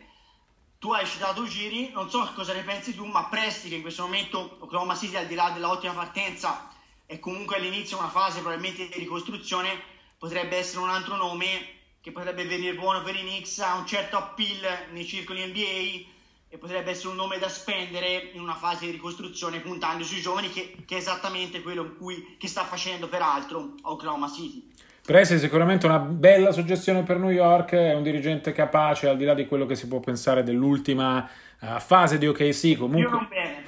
Tu 0.78 0.90
hai 0.92 1.04
citato 1.06 1.44
Giri, 1.44 1.90
non 1.90 2.08
so 2.08 2.26
cosa 2.34 2.54
ne 2.54 2.62
pensi 2.62 2.94
tu, 2.94 3.04
ma 3.04 3.26
Presti 3.26 3.68
che 3.68 3.74
in 3.74 3.82
questo 3.82 4.04
momento 4.04 4.56
Oklahoma 4.60 4.96
City 4.96 5.16
al 5.16 5.26
di 5.26 5.34
là 5.34 5.50
dell'ottima 5.50 5.92
partenza 5.92 6.72
è 7.04 7.18
comunque 7.18 7.56
all'inizio 7.56 7.98
una 7.98 8.08
fase 8.08 8.40
probabilmente 8.40 8.88
di 8.88 8.98
ricostruzione, 8.98 9.78
potrebbe 10.16 10.56
essere 10.56 10.80
un 10.80 10.88
altro 10.88 11.16
nome 11.16 11.74
che 12.00 12.10
potrebbe 12.10 12.46
venire 12.46 12.74
buono 12.74 13.02
per 13.02 13.16
i 13.16 13.20
Knicks, 13.20 13.58
ha 13.58 13.74
un 13.74 13.86
certo 13.86 14.16
appeal 14.16 14.86
nei 14.92 15.04
circoli 15.04 15.44
NBA 15.44 16.14
e 16.56 16.58
potrebbe 16.58 16.90
essere 16.90 17.10
un 17.10 17.16
nome 17.16 17.38
da 17.38 17.48
spendere 17.48 18.30
in 18.32 18.40
una 18.40 18.54
fase 18.54 18.86
di 18.86 18.92
ricostruzione 18.92 19.60
puntando 19.60 20.02
sui 20.02 20.20
giovani 20.20 20.50
che, 20.50 20.74
che 20.84 20.96
è 20.96 20.98
esattamente 20.98 21.60
quello 21.60 21.82
in 21.82 21.96
cui, 21.96 22.36
che 22.38 22.48
sta 22.48 22.64
facendo 22.64 23.08
peraltro 23.08 23.74
Oklahoma 23.82 24.28
City. 24.28 24.70
Presi 25.04 25.38
sicuramente 25.38 25.86
una 25.86 26.00
bella 26.00 26.50
suggestione 26.50 27.04
per 27.04 27.18
New 27.18 27.30
York, 27.30 27.72
è 27.74 27.94
un 27.94 28.02
dirigente 28.02 28.52
capace 28.52 29.08
al 29.08 29.16
di 29.16 29.24
là 29.24 29.34
di 29.34 29.46
quello 29.46 29.64
che 29.64 29.76
si 29.76 29.86
può 29.86 30.00
pensare 30.00 30.42
dell'ultima 30.42 31.28
uh, 31.60 31.78
fase 31.78 32.18
di 32.18 32.26
OKC 32.26 32.76
comunque... 32.76 33.02
Io 33.02 33.10
non 33.10 33.28
bene, 33.28 33.62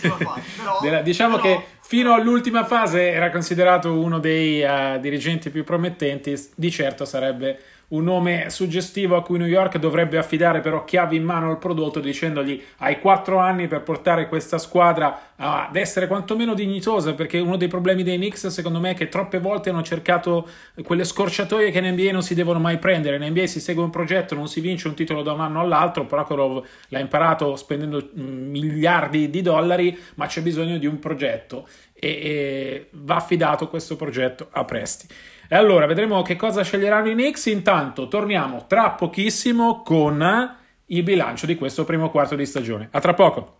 fase, 0.00 0.50
però, 0.80 1.02
diciamo 1.02 1.38
però... 1.38 1.58
che 1.58 1.64
fino 1.80 2.12
all'ultima 2.14 2.64
fase 2.64 3.10
era 3.10 3.30
considerato 3.30 3.92
uno 3.92 4.18
dei 4.18 4.62
uh, 4.62 4.98
dirigenti 4.98 5.50
più 5.50 5.62
promettenti, 5.62 6.34
di 6.56 6.70
certo 6.72 7.04
sarebbe 7.04 7.60
un 7.90 8.04
nome 8.04 8.50
suggestivo 8.50 9.16
a 9.16 9.22
cui 9.22 9.38
New 9.38 9.46
York 9.46 9.78
dovrebbe 9.78 10.18
affidare 10.18 10.60
però 10.60 10.84
chiavi 10.84 11.16
in 11.16 11.24
mano 11.24 11.50
al 11.50 11.58
prodotto 11.58 12.00
dicendogli 12.00 12.62
hai 12.78 13.00
quattro 13.00 13.38
anni 13.38 13.66
per 13.66 13.82
portare 13.82 14.28
questa 14.28 14.58
squadra 14.58 15.29
ad 15.42 15.74
essere 15.76 16.06
quantomeno 16.06 16.52
dignitosa 16.52 17.14
perché 17.14 17.38
uno 17.38 17.56
dei 17.56 17.68
problemi 17.68 18.02
dei 18.02 18.16
Knicks 18.16 18.48
secondo 18.48 18.78
me 18.78 18.90
è 18.90 18.94
che 18.94 19.08
troppe 19.08 19.38
volte 19.38 19.70
hanno 19.70 19.82
cercato 19.82 20.46
quelle 20.82 21.04
scorciatoie 21.04 21.70
che 21.70 21.78
in 21.78 21.92
NBA 21.92 22.12
non 22.12 22.22
si 22.22 22.34
devono 22.34 22.58
mai 22.58 22.76
prendere 22.76 23.16
in 23.16 23.24
NBA 23.30 23.46
si 23.46 23.58
segue 23.58 23.82
un 23.82 23.88
progetto 23.88 24.34
non 24.34 24.48
si 24.48 24.60
vince 24.60 24.88
un 24.88 24.94
titolo 24.94 25.22
da 25.22 25.32
un 25.32 25.40
anno 25.40 25.60
all'altro 25.60 26.04
Prokhorov 26.04 26.62
l'ha 26.88 26.98
imparato 26.98 27.56
spendendo 27.56 28.10
mm, 28.18 28.50
miliardi 28.50 29.30
di 29.30 29.40
dollari 29.40 29.98
ma 30.16 30.26
c'è 30.26 30.42
bisogno 30.42 30.76
di 30.76 30.86
un 30.86 30.98
progetto 30.98 31.66
e, 31.94 32.08
e 32.08 32.88
va 32.92 33.16
affidato 33.16 33.68
questo 33.68 33.96
progetto 33.96 34.48
a 34.50 34.64
Presti 34.66 35.06
e 35.52 35.56
allora 35.56 35.86
vedremo 35.86 36.22
che 36.22 36.36
cosa 36.36 36.62
sceglieranno 36.62 37.10
i 37.10 37.14
Knicks. 37.14 37.46
Intanto 37.46 38.06
torniamo 38.06 38.66
tra 38.68 38.90
pochissimo 38.90 39.82
con 39.82 40.56
il 40.86 41.02
bilancio 41.02 41.46
di 41.46 41.56
questo 41.56 41.84
primo 41.84 42.08
quarto 42.08 42.36
di 42.36 42.46
stagione. 42.46 42.86
A 42.92 43.00
tra 43.00 43.14
poco. 43.14 43.59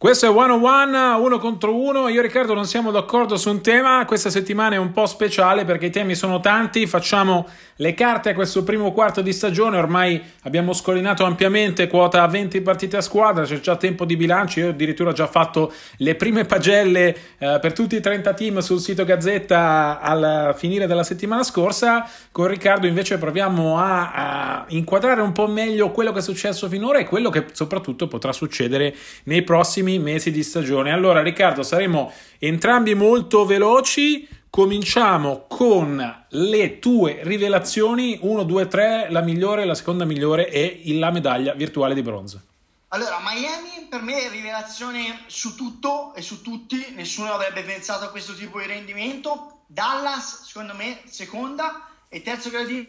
Questo 0.00 0.24
è 0.24 0.30
One 0.30 0.52
on 0.52 0.64
One, 0.64 0.96
uno 1.22 1.38
contro 1.38 1.76
uno. 1.76 2.08
Io 2.08 2.20
e 2.20 2.22
Riccardo 2.22 2.54
non 2.54 2.64
siamo 2.64 2.90
d'accordo 2.90 3.36
su 3.36 3.50
un 3.50 3.60
tema. 3.60 4.02
Questa 4.06 4.30
settimana 4.30 4.76
è 4.76 4.78
un 4.78 4.92
po' 4.92 5.04
speciale 5.04 5.66
perché 5.66 5.84
i 5.84 5.90
temi 5.90 6.14
sono 6.14 6.40
tanti. 6.40 6.86
Facciamo 6.86 7.46
le 7.76 7.92
carte 7.92 8.30
a 8.30 8.34
questo 8.34 8.64
primo 8.64 8.92
quarto 8.92 9.20
di 9.20 9.30
stagione. 9.30 9.76
Ormai 9.76 10.18
abbiamo 10.44 10.72
scolinato 10.72 11.26
ampiamente 11.26 11.86
quota 11.86 12.26
20 12.26 12.62
partite 12.62 12.96
a 12.96 13.02
squadra. 13.02 13.44
C'è 13.44 13.60
già 13.60 13.76
tempo 13.76 14.06
di 14.06 14.16
bilancio. 14.16 14.60
Io 14.60 14.68
addirittura 14.70 15.10
ho 15.10 15.12
già 15.12 15.26
fatto 15.26 15.70
le 15.98 16.14
prime 16.14 16.46
pagelle 16.46 17.14
eh, 17.36 17.58
per 17.60 17.74
tutti 17.74 17.94
i 17.96 18.00
30 18.00 18.32
team 18.32 18.58
sul 18.60 18.80
sito 18.80 19.04
Gazzetta 19.04 20.00
al 20.00 20.54
finire 20.56 20.86
della 20.86 21.04
settimana 21.04 21.42
scorsa. 21.42 22.08
Con 22.32 22.46
Riccardo 22.46 22.86
invece 22.86 23.18
proviamo 23.18 23.76
a, 23.76 24.12
a 24.12 24.64
inquadrare 24.68 25.20
un 25.20 25.32
po' 25.32 25.46
meglio 25.46 25.90
quello 25.90 26.12
che 26.12 26.20
è 26.20 26.22
successo 26.22 26.70
finora 26.70 27.00
e 27.00 27.04
quello 27.04 27.28
che 27.28 27.48
soprattutto 27.52 28.08
potrà 28.08 28.32
succedere 28.32 28.94
nei 29.24 29.42
prossimi 29.42 29.89
prossimi 29.90 29.98
mesi 29.98 30.30
di 30.30 30.42
stagione. 30.44 30.92
Allora, 30.92 31.22
Riccardo, 31.22 31.62
saremo 31.62 32.12
entrambi 32.38 32.94
molto 32.94 33.44
veloci. 33.44 34.28
Cominciamo 34.48 35.46
con 35.48 36.24
le 36.28 36.78
tue 36.80 37.20
rivelazioni 37.22 38.18
1, 38.20 38.42
2, 38.42 38.68
3, 38.68 39.06
la 39.10 39.20
migliore, 39.20 39.64
la 39.64 39.74
seconda 39.74 40.04
migliore 40.04 40.48
e 40.50 40.82
la 40.94 41.10
medaglia 41.10 41.54
virtuale 41.54 41.94
di 41.94 42.02
bronzo. 42.02 42.40
Allora, 42.88 43.18
Miami 43.22 43.86
per 43.88 44.02
me 44.02 44.26
è 44.26 44.30
rivelazione 44.30 45.20
su 45.26 45.54
tutto 45.54 46.12
e 46.14 46.22
su 46.22 46.42
tutti, 46.42 46.92
nessuno 46.96 47.32
avrebbe 47.32 47.62
pensato 47.62 48.04
a 48.04 48.10
questo 48.10 48.34
tipo 48.34 48.58
di 48.58 48.66
rendimento. 48.66 49.62
Dallas, 49.66 50.46
secondo 50.46 50.74
me, 50.74 51.00
seconda 51.04 51.86
e 52.08 52.22
terzo 52.22 52.50
gradino 52.50 52.86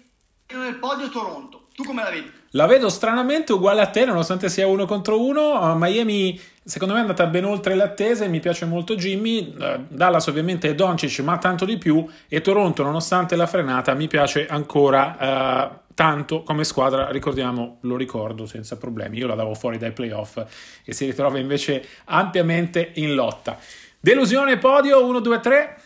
nel 0.54 0.78
podio 0.78 1.10
Toronto. 1.10 1.68
Tu 1.76 1.84
come 1.84 2.02
la 2.02 2.10
vedi? 2.10 2.32
La 2.52 2.66
vedo 2.66 2.90
stranamente 2.90 3.54
uguale 3.54 3.82
a 3.82 3.88
te, 3.88 4.04
nonostante 4.04 4.50
sia 4.50 4.66
uno 4.66 4.86
contro 4.86 5.24
uno. 5.24 5.76
Miami, 5.78 6.42
secondo 6.64 6.94
me, 6.94 7.00
è 7.00 7.04
andata 7.04 7.26
ben 7.28 7.46
oltre 7.46 7.76
le 7.76 7.84
attese. 7.84 8.28
Mi 8.28 8.40
piace 8.40 8.66
molto 8.66 8.96
Jimmy. 8.96 9.56
Eh, 9.60 9.86
Dallas, 9.88 10.28
ovviamente, 10.28 10.70
è 10.70 10.76
Doncic, 10.76 11.20
ma 11.20 11.38
tanto 11.38 11.66
di 11.66 11.78
più. 11.78 12.08
E 12.28 12.42
Toronto, 12.42 12.84
nonostante 12.84 13.36
la 13.36 13.48
frenata, 13.48 13.94
mi 13.94 14.08
piace 14.08 14.48
ancora. 14.48 15.18
Uh, 15.20 15.80
tanto 15.94 16.42
come 16.44 16.64
squadra, 16.64 17.12
ricordiamo, 17.12 17.78
lo 17.82 17.96
ricordo 17.96 18.48
senza 18.48 18.78
problemi. 18.78 19.18
Io 19.18 19.28
la 19.28 19.36
davo 19.36 19.54
fuori 19.54 19.78
dai 19.78 19.92
playoff 19.92 20.44
e 20.84 20.94
si 20.94 21.06
ritrova 21.06 21.38
invece 21.38 21.88
ampiamente 22.06 22.94
in 22.96 23.14
lotta. 23.14 23.60
Delusione 24.00 24.58
podio 24.58 25.06
1, 25.06 25.20
2, 25.20 25.40
3. 25.40 25.82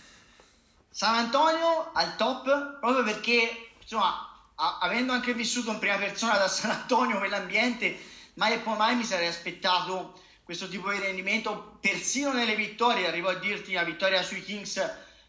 San 0.89 1.15
Antonio 1.15 1.89
al 1.94 2.15
top 2.15 2.79
proprio 2.79 3.03
perché 3.03 3.50
insomma 3.82 4.29
avendo 4.79 5.12
anche 5.12 5.34
vissuto 5.34 5.72
in 5.72 5.79
prima 5.79 5.98
persona 5.98 6.38
da 6.38 6.48
San 6.48 6.72
Antonio 6.72 7.17
quell'ambiente, 7.17 7.98
mai 8.36 8.53
e 8.53 8.60
poi 8.60 8.77
mai 8.77 8.96
mi 8.96 9.03
sarei 9.03 9.27
aspettato 9.27 10.13
questo 10.46 10.68
tipo 10.70 10.92
di 10.92 11.00
rendimento, 11.00 11.78
persino 11.82 12.32
nelle 12.32 12.56
vittorie. 12.56 13.08
Arrivo 13.08 13.30
a 13.30 13.34
dirti 13.34 13.74
la 13.74 13.84
vittoria 13.84 14.22
sui 14.22 14.44
Kings. 14.44 14.75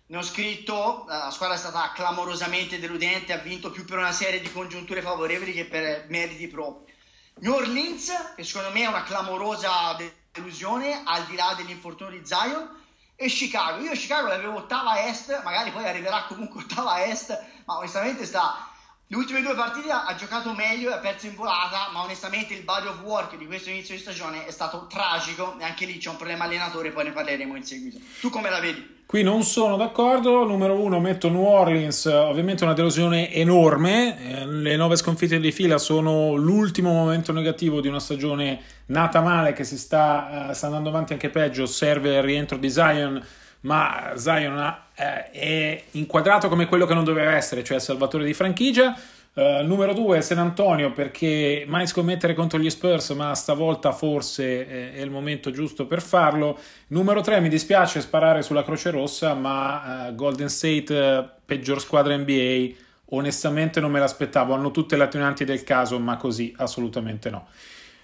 Ne 0.08 0.16
ho 0.18 0.22
scritto, 0.22 1.04
la 1.08 1.30
squadra 1.30 1.56
è 1.56 1.58
stata 1.58 1.90
clamorosamente 1.92 2.78
deludente, 2.78 3.32
ha 3.32 3.38
vinto 3.38 3.70
più 3.70 3.84
per 3.86 3.96
una 3.96 4.12
serie 4.12 4.40
di 4.40 4.52
congiunture 4.52 5.00
favorevoli 5.00 5.52
che 5.52 5.64
per 5.64 6.04
meriti 6.10 6.46
propri. 6.46 6.92
New 7.38 7.54
Orleans, 7.54 8.34
che 8.36 8.44
secondo 8.44 8.70
me 8.72 8.82
è 8.82 8.86
una 8.86 9.02
clamorosa 9.02 9.96
delusione, 10.30 11.02
al 11.04 11.24
di 11.24 11.34
là 11.34 11.54
dell'infortunio 11.56 12.18
di 12.18 12.24
Zion, 12.24 12.84
e 13.16 13.26
Chicago. 13.28 13.82
Io 13.82 13.92
Chicago 13.92 14.28
l'avevo 14.28 14.58
ottava 14.58 15.06
est, 15.06 15.42
magari 15.42 15.70
poi 15.70 15.88
arriverà 15.88 16.24
comunque 16.24 16.60
ottava 16.62 17.04
est, 17.04 17.42
ma 17.64 17.78
onestamente 17.78 18.26
sta 18.26 18.70
le 19.08 19.16
ultime 19.16 19.40
due 19.40 19.54
partite 19.54 19.88
ha 19.88 20.12
giocato 20.18 20.52
meglio 20.52 20.90
e 20.90 20.94
ha 20.94 20.98
perso 20.98 21.26
in 21.26 21.36
volata, 21.36 21.90
ma 21.92 22.02
onestamente 22.02 22.54
il 22.54 22.64
body 22.64 22.88
of 22.88 23.00
work 23.02 23.36
di 23.36 23.46
questo 23.46 23.70
inizio 23.70 23.94
di 23.94 24.00
stagione 24.00 24.46
è 24.46 24.50
stato 24.50 24.88
tragico 24.88 25.56
e 25.60 25.64
anche 25.64 25.86
lì 25.86 25.98
c'è 25.98 26.10
un 26.10 26.16
problema 26.16 26.44
allenatore, 26.44 26.90
poi 26.90 27.04
ne 27.04 27.12
parleremo 27.12 27.54
in 27.54 27.62
seguito. 27.62 27.98
Tu 28.20 28.30
come 28.30 28.50
la 28.50 28.58
vedi? 28.58 28.94
Qui 29.06 29.22
non 29.22 29.44
sono 29.44 29.76
d'accordo, 29.76 30.44
numero 30.44 30.74
uno 30.74 30.98
metto 30.98 31.28
New 31.28 31.44
Orleans, 31.44 32.06
ovviamente 32.06 32.64
una 32.64 32.72
delusione 32.72 33.32
enorme, 33.32 34.40
eh, 34.40 34.44
le 34.44 34.74
nove 34.74 34.96
sconfitte 34.96 35.38
di 35.38 35.52
fila 35.52 35.78
sono 35.78 36.34
l'ultimo 36.34 36.90
momento 36.92 37.30
negativo 37.30 37.80
di 37.80 37.86
una 37.86 38.00
stagione 38.00 38.60
nata 38.86 39.20
male 39.20 39.52
che 39.52 39.62
si 39.62 39.78
sta, 39.78 40.48
uh, 40.48 40.52
sta 40.52 40.66
andando 40.66 40.88
avanti 40.88 41.12
anche 41.12 41.30
peggio, 41.30 41.66
serve 41.66 42.16
il 42.16 42.22
rientro 42.22 42.56
di 42.56 42.68
Zion 42.68 43.24
ma 43.66 44.12
Zion 44.14 44.76
eh, 44.94 45.30
è 45.30 45.82
inquadrato 45.92 46.48
come 46.48 46.66
quello 46.66 46.86
che 46.86 46.94
non 46.94 47.04
doveva 47.04 47.34
essere, 47.34 47.62
cioè 47.62 47.76
il 47.76 47.82
salvatore 47.82 48.24
di 48.24 48.32
franchigia. 48.32 48.96
Uh, 49.34 49.62
numero 49.66 49.92
2 49.92 50.22
San 50.22 50.38
Antonio 50.38 50.92
perché 50.92 51.66
mai 51.68 51.86
scommettere 51.86 52.32
contro 52.32 52.58
gli 52.58 52.70
Spurs 52.70 53.10
ma 53.10 53.34
stavolta 53.34 53.92
forse 53.92 54.66
è, 54.66 54.92
è 54.94 55.00
il 55.02 55.10
momento 55.10 55.50
giusto 55.50 55.86
per 55.86 56.00
farlo. 56.00 56.58
Numero 56.86 57.20
3 57.20 57.40
mi 57.40 57.50
dispiace 57.50 58.00
sparare 58.00 58.40
sulla 58.40 58.64
Croce 58.64 58.90
Rossa 58.90 59.34
ma 59.34 60.08
uh, 60.08 60.14
Golden 60.14 60.48
State 60.48 61.28
peggior 61.44 61.82
squadra 61.82 62.16
NBA 62.16 62.68
onestamente 63.10 63.78
non 63.78 63.90
me 63.90 63.98
l'aspettavo. 63.98 64.54
Hanno 64.54 64.70
tutte 64.70 64.96
le 64.96 65.04
attenuanti 65.04 65.44
del 65.44 65.64
caso 65.64 65.98
ma 65.98 66.16
così 66.16 66.54
assolutamente 66.56 67.28
no. 67.28 67.48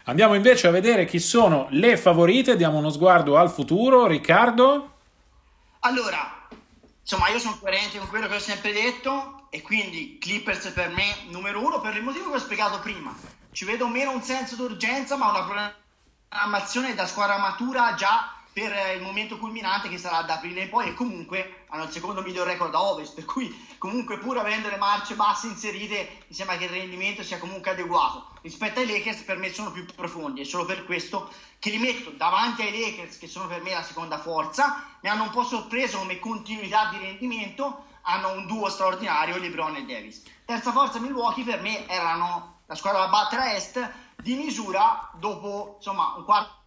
Andiamo 0.05 0.35
invece 0.35 0.67
a 0.67 0.71
vedere 0.71 1.07
chi 1.07 1.19
sono 1.19 1.69
le 1.71 1.97
favorite. 1.97 2.57
Diamo 2.57 2.77
uno 2.77 2.91
sguardo 2.91 3.39
al 3.39 3.49
futuro. 3.49 4.07
Riccardo 4.07 4.92
allora, 5.85 6.49
insomma, 7.01 7.29
io 7.29 7.39
sono 7.39 7.59
coerente 7.59 7.99
con 7.99 8.09
quello 8.09 8.29
che 8.29 8.37
ho 8.37 8.41
sempre 8.41 8.73
detto. 8.73 9.39
e 9.55 9.61
quindi 9.61 10.17
Clippers 10.19 10.69
per 10.69 10.89
me 10.89 11.25
numero 11.29 11.63
uno 11.63 11.79
per 11.83 11.95
il 11.95 12.03
motivo 12.03 12.31
che 12.31 12.37
ho 12.37 12.41
spiegato 12.41 12.81
prima. 12.81 13.15
Ci 13.53 13.67
vedo 13.67 13.87
meno 13.87 14.11
un 14.11 14.23
senso 14.23 14.57
d'urgenza, 14.57 15.17
ma 15.17 15.29
una 15.29 15.75
programmazione 16.31 16.95
da 16.95 17.07
squadra 17.07 17.37
matura 17.37 17.93
già 17.95 18.33
per 18.53 18.95
il 18.95 19.03
momento 19.03 19.39
culminante 19.39 19.89
che 19.89 19.97
sarà 19.97 20.23
da 20.23 20.35
aprile 20.35 20.63
in 20.63 20.69
poi 20.69 20.89
e 20.89 20.95
comunque 20.95 21.65
hanno 21.69 21.85
il 21.85 21.91
secondo 21.91 22.21
miglior 22.21 22.47
record 22.47 22.75
a 22.75 22.83
ovest 22.83 23.15
per 23.15 23.25
cui 23.25 23.75
comunque 23.79 24.19
pur 24.19 24.37
avendo 24.37 24.69
le 24.69 24.77
marce 24.77 25.15
basse 25.15 25.47
inserite 25.47 26.25
mi 26.27 26.35
sembra 26.35 26.57
che 26.57 26.65
il 26.65 26.71
rendimento 26.71 27.23
sia 27.23 27.39
comunque 27.39 27.71
adeguato. 27.71 28.27
Rispetto 28.43 28.81
ai 28.81 28.87
Lakers 28.87 29.23
per 29.23 29.39
me 29.39 29.51
sono 29.51 29.71
più 29.71 29.87
profondi 29.95 30.43
e 30.43 30.45
solo 30.45 30.67
per 30.67 30.85
questo 30.85 31.31
che 31.59 31.71
li 31.71 31.79
metto 31.79 32.11
davanti 32.11 32.63
ai 32.63 32.79
Lakers 32.79 33.17
che 33.17 33.27
sono 33.27 33.47
per 33.47 33.63
me 33.63 33.73
la 33.73 33.83
seconda 33.83 34.19
forza. 34.19 34.85
Mi 35.01 35.09
hanno 35.09 35.23
un 35.23 35.31
po' 35.31 35.45
sorpreso 35.45 35.99
come 35.99 36.19
continuità 36.19 36.91
di 36.91 36.99
rendimento 36.99 37.87
hanno 38.03 38.33
un 38.33 38.47
duo 38.47 38.69
straordinario 38.69 39.39
LeBron 39.39 39.77
e 39.77 39.85
Davis. 39.85 40.23
Terza 40.45 40.73
forza 40.73 40.99
Milwaukee 40.99 41.45
per 41.45 41.61
me 41.61 41.87
erano 41.89 42.61
la 42.67 42.75
squadra 42.75 43.01
da 43.01 43.09
battere 43.09 43.43
a 43.43 43.53
est 43.55 43.93
di 44.17 44.35
misura 44.35 45.11
dopo 45.15 45.75
insomma 45.79 46.15
un 46.17 46.25
quarto 46.25 46.62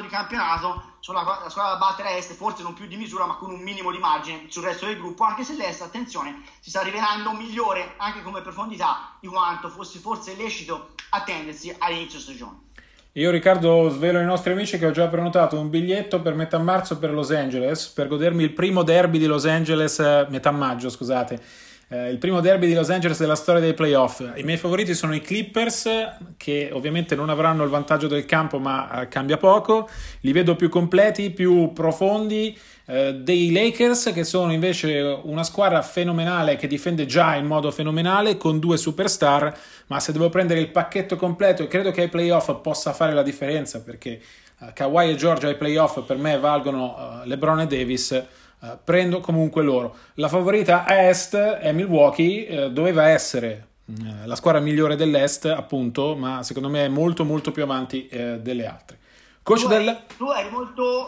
di 0.00 0.08
campionato 0.08 0.94
sono 0.98 1.22
la, 1.22 1.48
squadra 1.48 1.74
da 1.74 1.78
battere 1.78 2.16
est, 2.16 2.34
forse 2.34 2.62
non 2.62 2.74
più 2.74 2.86
di 2.86 2.96
misura, 2.96 3.24
ma 3.24 3.36
con 3.36 3.52
un 3.52 3.60
minimo 3.60 3.92
di 3.92 3.98
margine 3.98 4.46
sul 4.48 4.64
resto 4.64 4.86
del 4.86 4.96
gruppo, 4.96 5.22
anche 5.22 5.44
se 5.44 5.54
l'est, 5.54 5.80
attenzione, 5.80 6.42
si 6.60 6.70
sta 6.70 6.82
rivelando 6.82 7.32
migliore 7.32 7.94
anche 7.98 8.22
come 8.22 8.40
profondità 8.40 9.16
di 9.20 9.28
quanto 9.28 9.68
fosse 9.68 10.00
forse 10.00 10.34
lecito 10.34 10.90
attendersi 11.10 11.74
all'inizio 11.78 12.18
stagione. 12.18 12.64
Io 13.12 13.30
Riccardo 13.30 13.88
svelo 13.88 14.18
ai 14.18 14.26
nostri 14.26 14.52
amici 14.52 14.76
che 14.76 14.86
ho 14.86 14.90
già 14.90 15.06
prenotato 15.06 15.58
un 15.58 15.70
biglietto 15.70 16.20
per 16.20 16.34
metà 16.34 16.58
marzo 16.58 16.98
per 16.98 17.12
Los 17.12 17.30
Angeles, 17.30 17.86
per 17.86 18.08
godermi 18.08 18.42
il 18.42 18.52
primo 18.52 18.82
derby 18.82 19.18
di 19.18 19.26
Los 19.26 19.46
Angeles, 19.46 20.00
eh, 20.00 20.26
metà 20.28 20.50
maggio 20.50 20.90
scusate, 20.90 21.40
eh, 21.88 22.10
il 22.10 22.18
primo 22.18 22.40
derby 22.40 22.66
di 22.66 22.74
Los 22.74 22.90
Angeles 22.90 23.18
della 23.18 23.36
storia 23.36 23.60
dei 23.60 23.74
playoff. 23.74 24.20
I 24.34 24.42
miei 24.42 24.58
favoriti 24.58 24.92
sono 24.92 25.14
i 25.14 25.20
Clippers, 25.20 25.88
che 26.36 26.70
ovviamente 26.72 27.14
non 27.14 27.30
avranno 27.30 27.62
il 27.62 27.70
vantaggio 27.70 28.08
del 28.08 28.24
campo, 28.24 28.58
ma 28.58 29.02
eh, 29.02 29.08
cambia 29.08 29.36
poco. 29.36 29.88
Li 30.20 30.32
vedo 30.32 30.56
più 30.56 30.68
completi, 30.68 31.30
più 31.30 31.72
profondi. 31.72 32.58
Eh, 32.86 33.14
dei 33.14 33.52
Lakers, 33.52 34.10
che 34.12 34.24
sono 34.24 34.52
invece 34.52 35.20
una 35.22 35.44
squadra 35.44 35.80
fenomenale 35.82 36.56
che 36.56 36.66
difende 36.66 37.06
già 37.06 37.36
in 37.36 37.46
modo 37.46 37.70
fenomenale 37.70 38.36
con 38.36 38.58
due 38.58 38.76
superstar. 38.76 39.56
Ma 39.86 40.00
se 40.00 40.10
devo 40.10 40.28
prendere 40.28 40.58
il 40.58 40.70
pacchetto 40.70 41.14
completo, 41.14 41.68
credo 41.68 41.92
che 41.92 42.02
ai 42.02 42.08
playoff 42.08 42.52
possa 42.62 42.92
fare 42.92 43.12
la 43.12 43.22
differenza 43.22 43.80
perché 43.80 44.20
uh, 44.58 44.66
Kawhi 44.72 45.10
e 45.10 45.14
Georgia 45.14 45.46
ai 45.46 45.56
playoff 45.56 46.02
per 46.04 46.16
me 46.16 46.36
valgono 46.36 47.22
uh, 47.22 47.28
LeBron 47.28 47.60
e 47.60 47.66
Davis 47.68 48.24
Uh, 48.58 48.78
prendo 48.82 49.20
comunque 49.20 49.62
loro. 49.62 49.94
La 50.14 50.28
favorita 50.28 50.86
a 50.86 51.08
est 51.08 51.36
è 51.36 51.72
Milwaukee, 51.72 52.48
uh, 52.48 52.70
doveva 52.70 53.08
essere 53.08 53.66
uh, 53.84 53.92
la 54.24 54.34
squadra 54.34 54.62
migliore 54.62 54.96
dell'est, 54.96 55.44
appunto, 55.44 56.16
ma 56.16 56.42
secondo 56.42 56.70
me 56.70 56.86
è 56.86 56.88
molto 56.88 57.24
molto 57.26 57.52
più 57.52 57.62
avanti 57.62 58.08
delle 58.08 58.66
altre. 58.66 58.98
Coach 59.42 59.60
tu, 59.60 59.68
del... 59.68 60.04
tu 60.16 60.30
eri 60.30 60.48
molto 60.48 61.06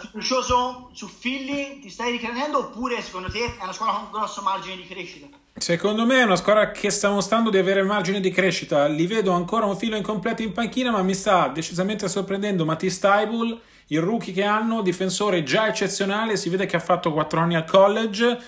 fiducioso 0.00 0.88
su 0.94 1.06
Philly, 1.20 1.80
ti 1.80 1.90
stai 1.90 2.12
ricredendo 2.12 2.58
oppure 2.58 3.00
secondo 3.02 3.30
te 3.30 3.44
è 3.44 3.62
una 3.62 3.72
squadra 3.72 3.96
con 3.96 4.04
un 4.06 4.10
grosso 4.10 4.40
margine 4.40 4.76
di 4.76 4.86
crescita? 4.86 5.28
Secondo 5.56 6.06
me 6.06 6.20
è 6.20 6.24
una 6.24 6.36
squadra 6.36 6.70
che 6.70 6.90
sta 6.90 7.10
mostrando 7.10 7.50
di 7.50 7.58
avere 7.58 7.82
margine 7.82 8.20
di 8.20 8.30
crescita. 8.30 8.86
Li 8.86 9.06
vedo 9.06 9.32
ancora 9.32 9.66
un 9.66 9.76
filo 9.76 9.96
incompleto 9.96 10.42
in 10.42 10.52
panchina, 10.52 10.90
ma 10.90 11.02
mi 11.02 11.14
sta 11.14 11.48
decisamente 11.48 12.08
sorprendendo 12.08 12.64
Matisse 12.64 13.00
Taibul 13.00 13.60
il 13.88 14.00
rookie 14.00 14.32
che 14.32 14.44
hanno, 14.44 14.82
difensore 14.82 15.42
già 15.42 15.68
eccezionale, 15.68 16.36
si 16.36 16.48
vede 16.48 16.66
che 16.66 16.76
ha 16.76 16.80
fatto 16.80 17.12
4 17.12 17.40
anni 17.40 17.54
al 17.54 17.64
college. 17.64 18.38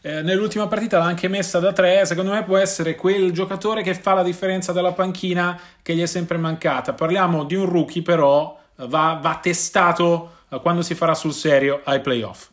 Eh, 0.00 0.22
nell'ultima 0.22 0.66
partita 0.68 0.98
l'ha 0.98 1.04
anche 1.04 1.28
messa 1.28 1.58
da 1.58 1.72
3. 1.72 2.06
Secondo 2.06 2.32
me 2.32 2.44
può 2.44 2.56
essere 2.56 2.94
quel 2.94 3.32
giocatore 3.32 3.82
che 3.82 3.94
fa 3.94 4.14
la 4.14 4.22
differenza 4.22 4.72
dalla 4.72 4.92
panchina 4.92 5.58
che 5.82 5.94
gli 5.94 6.02
è 6.02 6.06
sempre 6.06 6.38
mancata. 6.38 6.92
Parliamo 6.92 7.44
di 7.44 7.54
un 7.54 7.66
rookie, 7.66 8.02
però 8.02 8.58
va, 8.76 9.18
va 9.20 9.38
testato 9.42 10.36
eh, 10.48 10.60
quando 10.60 10.82
si 10.82 10.94
farà 10.94 11.14
sul 11.14 11.32
serio 11.32 11.80
ai 11.84 12.00
playoff. 12.00 12.48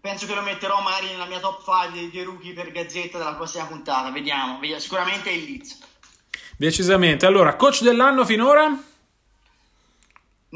Penso 0.00 0.26
che 0.26 0.34
lo 0.34 0.42
metterò 0.42 0.80
magari 0.82 1.08
nella 1.08 1.26
mia 1.26 1.40
top 1.40 1.64
5 1.64 2.10
dei 2.10 2.22
rookie 2.22 2.52
per 2.52 2.70
gazzetta 2.70 3.18
della 3.18 3.34
prossima 3.34 3.64
puntata. 3.64 4.10
Vediamo, 4.10 4.60
sicuramente 4.78 5.30
è 5.30 5.32
il 5.32 5.44
Leeds. 5.44 5.78
Decisamente. 6.56 7.26
Allora, 7.26 7.56
coach 7.56 7.82
dell'anno 7.82 8.24
finora? 8.24 8.72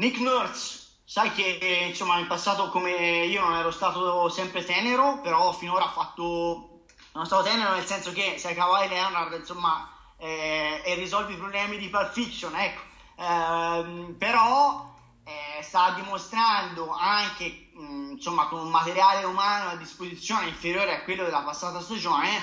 Nick 0.01 0.17
Nurse, 0.17 0.79
sai 1.05 1.31
che 1.31 1.85
insomma 1.87 2.17
in 2.17 2.25
passato 2.25 2.69
come 2.69 3.23
io 3.25 3.41
non 3.41 3.55
ero 3.55 3.69
stato 3.69 4.29
sempre 4.29 4.65
tenero, 4.65 5.19
però 5.21 5.51
finora 5.51 5.85
ha 5.85 5.91
fatto... 5.91 6.85
non 7.11 7.27
stato 7.27 7.43
tenero 7.43 7.75
nel 7.75 7.85
senso 7.85 8.11
che 8.11 8.39
sei 8.39 8.55
Kawhi 8.55 8.87
Leonard, 8.87 9.31
insomma, 9.37 9.87
eh, 10.17 10.81
e 10.83 10.95
risolvi 10.95 11.33
i 11.33 11.37
problemi 11.37 11.77
di 11.77 11.89
Pulp 11.89 12.11
Fiction, 12.13 12.55
ecco. 12.55 12.81
Eh, 13.15 14.15
però 14.17 14.91
eh, 15.23 15.61
sta 15.61 15.91
dimostrando 15.91 16.89
anche, 16.89 17.69
mh, 17.75 18.13
insomma, 18.13 18.47
con 18.47 18.61
un 18.61 18.69
materiale 18.71 19.23
umano 19.23 19.69
a 19.69 19.75
disposizione 19.75 20.47
inferiore 20.47 20.95
a 20.95 21.03
quello 21.03 21.25
della 21.25 21.43
passata 21.43 21.79
stagione, 21.79 22.41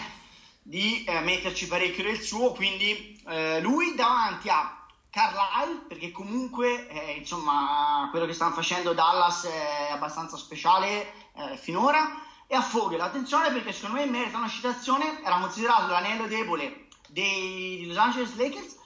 di 0.63 1.03
eh, 1.03 1.19
metterci 1.23 1.67
parecchio 1.67 2.05
del 2.05 2.21
suo, 2.21 2.53
quindi 2.53 3.21
eh, 3.27 3.59
lui 3.61 3.97
davanti 3.97 4.49
a 4.49 4.78
Carlisle, 5.11 5.85
perché 5.89 6.13
comunque 6.13 6.87
eh, 6.89 7.13
insomma 7.19 8.09
quello 8.11 8.27
che 8.27 8.35
stanno 8.35 8.55
facendo 8.55 8.93
Dallas 8.93 9.45
è 9.45 9.89
abbastanza 9.91 10.37
speciale 10.37 11.13
eh, 11.35 11.57
finora. 11.57 12.27
E 12.47 12.55
a 12.55 12.63
Fogel, 12.63 13.01
attenzione 13.01 13.51
perché 13.51 13.73
secondo 13.73 13.97
me 13.99 14.07
merita 14.07 14.39
una 14.39 14.49
citazione, 14.49 15.23
era 15.23 15.39
considerato 15.39 15.89
l'anello 15.89 16.27
debole 16.27 16.89
dei 17.09 17.87
Los 17.87 17.97
Angeles 17.97 18.37
Lakers. 18.37 18.77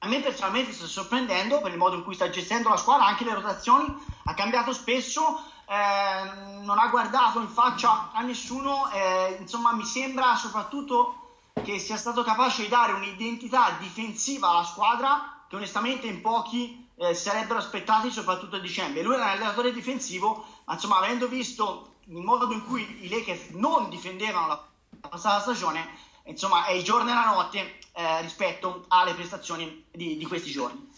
A 0.00 0.08
me 0.08 0.20
personalmente 0.20 0.72
sta 0.72 0.86
sorprendendo 0.86 1.60
per 1.60 1.72
il 1.72 1.78
modo 1.78 1.96
in 1.96 2.04
cui 2.04 2.14
sta 2.14 2.30
gestendo 2.30 2.68
la 2.68 2.76
squadra, 2.76 3.06
anche 3.06 3.24
le 3.24 3.34
rotazioni, 3.34 3.86
ha 4.24 4.34
cambiato 4.34 4.72
spesso, 4.72 5.42
eh, 5.68 6.62
non 6.62 6.78
ha 6.78 6.88
guardato 6.88 7.40
in 7.40 7.48
faccia 7.48 8.10
a 8.12 8.20
nessuno, 8.22 8.90
eh, 8.90 9.36
insomma 9.40 9.72
mi 9.72 9.84
sembra 9.84 10.34
soprattutto 10.36 11.36
che 11.64 11.78
sia 11.78 11.96
stato 11.96 12.22
capace 12.22 12.62
di 12.62 12.68
dare 12.68 12.92
un'identità 12.92 13.76
difensiva 13.78 14.50
alla 14.50 14.64
squadra 14.64 15.37
che 15.48 15.56
onestamente 15.56 16.06
in 16.06 16.20
pochi 16.20 16.86
eh, 16.96 17.14
sarebbero 17.14 17.58
aspettati 17.58 18.10
soprattutto 18.10 18.56
a 18.56 18.60
dicembre. 18.60 19.02
Lui 19.02 19.14
era 19.14 19.24
un 19.24 19.30
allenatore 19.30 19.72
difensivo, 19.72 20.44
ma 20.64 20.74
insomma 20.74 20.98
avendo 20.98 21.28
visto 21.28 21.94
il 22.06 22.22
modo 22.22 22.50
in 22.52 22.64
cui 22.66 22.98
i 23.02 23.08
Lakers 23.08 23.50
non 23.50 23.88
difendevano 23.88 24.46
la 24.46 24.62
passata 25.08 25.40
stagione, 25.40 25.86
insomma 26.24 26.66
è 26.66 26.72
il 26.72 26.82
giorno 26.82 27.10
e 27.10 27.14
la 27.14 27.32
notte 27.32 27.58
eh, 27.92 28.20
rispetto 28.22 28.84
alle 28.88 29.14
prestazioni 29.14 29.84
di, 29.90 30.16
di 30.16 30.24
questi 30.26 30.50
giorni. 30.50 30.90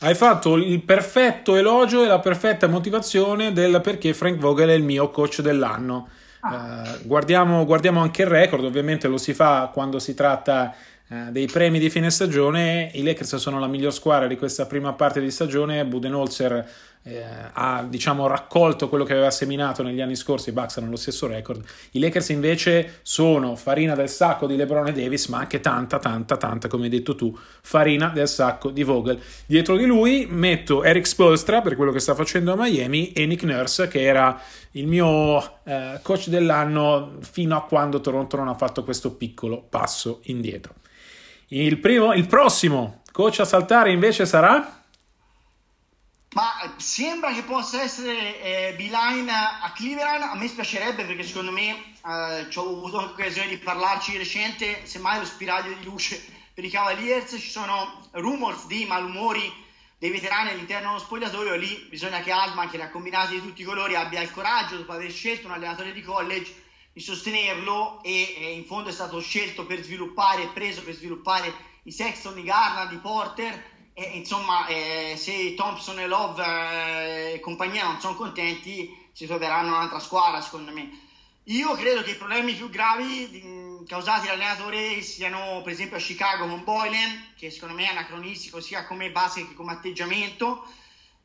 Hai 0.00 0.14
fatto 0.14 0.54
il 0.54 0.80
perfetto 0.82 1.56
elogio 1.56 2.04
e 2.04 2.06
la 2.06 2.20
perfetta 2.20 2.68
motivazione 2.68 3.52
del 3.52 3.80
perché 3.80 4.14
Frank 4.14 4.38
Vogel 4.38 4.68
è 4.68 4.74
il 4.74 4.84
mio 4.84 5.10
coach 5.10 5.40
dell'anno. 5.40 6.08
Ah. 6.40 6.82
Uh, 6.82 7.06
guardiamo, 7.06 7.64
guardiamo, 7.64 8.00
anche 8.00 8.22
il 8.22 8.28
record, 8.28 8.64
ovviamente 8.64 9.08
lo 9.08 9.18
si 9.18 9.34
fa 9.34 9.70
quando 9.72 9.98
si 9.98 10.14
tratta 10.14 10.72
eh, 11.10 11.30
dei 11.30 11.46
premi 11.46 11.78
di 11.78 11.90
fine 11.90 12.10
stagione. 12.10 12.90
I 12.92 13.02
Lakers 13.02 13.36
sono 13.36 13.58
la 13.58 13.66
miglior 13.66 13.92
squadra 13.92 14.26
di 14.26 14.36
questa 14.36 14.66
prima 14.66 14.92
parte 14.92 15.20
di 15.20 15.30
stagione. 15.30 15.84
Budenholzer 15.86 16.68
eh, 17.04 17.24
ha 17.52 17.86
diciamo, 17.88 18.26
raccolto 18.26 18.88
quello 18.88 19.04
che 19.04 19.12
aveva 19.14 19.30
seminato 19.30 19.82
negli 19.82 20.00
anni 20.00 20.16
scorsi. 20.16 20.50
I 20.50 20.52
Bucks 20.52 20.76
hanno 20.76 20.90
lo 20.90 20.96
stesso 20.96 21.26
record. 21.26 21.64
I 21.92 21.98
Lakers 21.98 22.28
invece 22.28 23.00
sono 23.02 23.56
farina 23.56 23.94
del 23.94 24.10
sacco 24.10 24.46
di 24.46 24.56
LeBron 24.56 24.88
e 24.88 24.92
Davis, 24.92 25.26
ma 25.28 25.38
anche 25.38 25.60
tanta, 25.60 25.98
tanta, 25.98 26.36
tanta, 26.36 26.68
come 26.68 26.84
hai 26.84 26.90
detto 26.90 27.14
tu, 27.14 27.36
farina 27.62 28.08
del 28.08 28.28
sacco 28.28 28.70
di 28.70 28.82
Vogel. 28.82 29.18
Dietro 29.46 29.76
di 29.76 29.86
lui 29.86 30.26
metto 30.28 30.84
Eric 30.84 31.06
Spolstra 31.06 31.62
per 31.62 31.76
quello 31.76 31.92
che 31.92 32.00
sta 32.00 32.14
facendo 32.14 32.52
a 32.52 32.56
Miami 32.56 33.12
e 33.12 33.24
Nick 33.24 33.44
Nurse, 33.44 33.88
che 33.88 34.02
era 34.02 34.38
il 34.72 34.86
mio 34.86 35.62
eh, 35.64 36.00
coach 36.02 36.28
dell'anno 36.28 37.16
fino 37.20 37.56
a 37.56 37.64
quando 37.64 38.02
Toronto 38.02 38.36
non 38.36 38.48
ha 38.48 38.54
fatto 38.54 38.84
questo 38.84 39.14
piccolo 39.14 39.64
passo 39.66 40.20
indietro. 40.24 40.74
Il, 41.50 41.78
primo, 41.78 42.12
il 42.12 42.26
prossimo 42.26 43.02
coach 43.10 43.40
a 43.40 43.46
saltare 43.46 43.90
invece 43.90 44.26
sarà? 44.26 44.82
Ma 46.34 46.74
sembra 46.76 47.32
che 47.32 47.42
possa 47.42 47.80
essere 47.80 48.42
eh, 48.42 48.74
Beeline 48.76 49.32
a 49.32 49.72
Cleveland. 49.74 50.24
A 50.24 50.36
me 50.36 50.46
spiacerebbe 50.46 51.06
perché 51.06 51.22
secondo 51.22 51.50
me 51.50 51.70
eh, 51.70 52.50
ci 52.50 52.58
ho 52.58 52.68
avuto 52.68 52.98
occasione 52.98 53.48
di 53.48 53.56
parlarci 53.56 54.10
di 54.10 54.18
recente. 54.18 54.84
Semmai 54.84 55.20
lo 55.20 55.24
spiraglio 55.24 55.72
di 55.72 55.84
luce 55.84 56.22
per 56.52 56.64
i 56.64 56.68
Cavaliers. 56.68 57.30
Ci 57.30 57.50
sono 57.50 58.06
rumors 58.10 58.66
di 58.66 58.84
malumori 58.84 59.50
dei 59.96 60.10
veterani 60.10 60.50
all'interno 60.50 60.88
dello 60.88 61.00
spogliatoio. 61.00 61.56
Lì 61.56 61.86
bisogna 61.88 62.20
che 62.20 62.30
Altman, 62.30 62.68
che 62.68 62.76
ne 62.76 62.84
ha 62.84 62.90
combinati 62.90 63.36
di 63.36 63.40
tutti 63.40 63.62
i 63.62 63.64
colori, 63.64 63.94
abbia 63.94 64.20
il 64.20 64.30
coraggio, 64.30 64.76
dopo 64.76 64.92
aver 64.92 65.10
scelto 65.10 65.46
un 65.46 65.54
allenatore 65.54 65.94
di 65.94 66.02
college, 66.02 66.54
di 66.98 67.04
sostenerlo 67.04 68.02
e 68.02 68.34
eh, 68.36 68.52
in 68.54 68.64
fondo 68.64 68.88
è 68.88 68.92
stato 68.92 69.20
scelto 69.20 69.64
per 69.64 69.84
sviluppare, 69.84 70.48
preso 70.48 70.82
per 70.82 70.94
sviluppare 70.94 71.54
i 71.84 71.92
Sexton, 71.92 72.36
i 72.36 72.42
Garland, 72.42 72.90
i 72.90 72.96
Porter 72.96 73.76
e 73.94 74.02
insomma 74.14 74.66
eh, 74.66 75.14
se 75.16 75.54
Thompson 75.54 76.00
e 76.00 76.08
Love 76.08 76.44
eh, 76.44 77.32
e 77.34 77.40
compagnia 77.40 77.84
non 77.84 78.00
sono 78.00 78.16
contenti 78.16 78.92
si 79.12 79.26
troveranno 79.26 79.68
un'altra 79.68 80.00
squadra 80.00 80.40
secondo 80.40 80.72
me. 80.72 80.90
Io 81.44 81.72
credo 81.76 82.02
che 82.02 82.10
i 82.10 82.16
problemi 82.16 82.54
più 82.54 82.68
gravi 82.68 83.84
causati 83.86 84.26
dall'allenatore 84.26 85.00
siano 85.00 85.60
per 85.62 85.74
esempio 85.74 85.98
a 85.98 86.00
Chicago 86.00 86.48
con 86.48 86.64
Boylan, 86.64 87.32
che 87.36 87.52
secondo 87.52 87.74
me 87.74 87.84
è 87.84 87.90
anacronistico 87.90 88.60
sia 88.60 88.86
come 88.86 89.12
base 89.12 89.46
che 89.46 89.54
come 89.54 89.70
atteggiamento, 89.70 90.66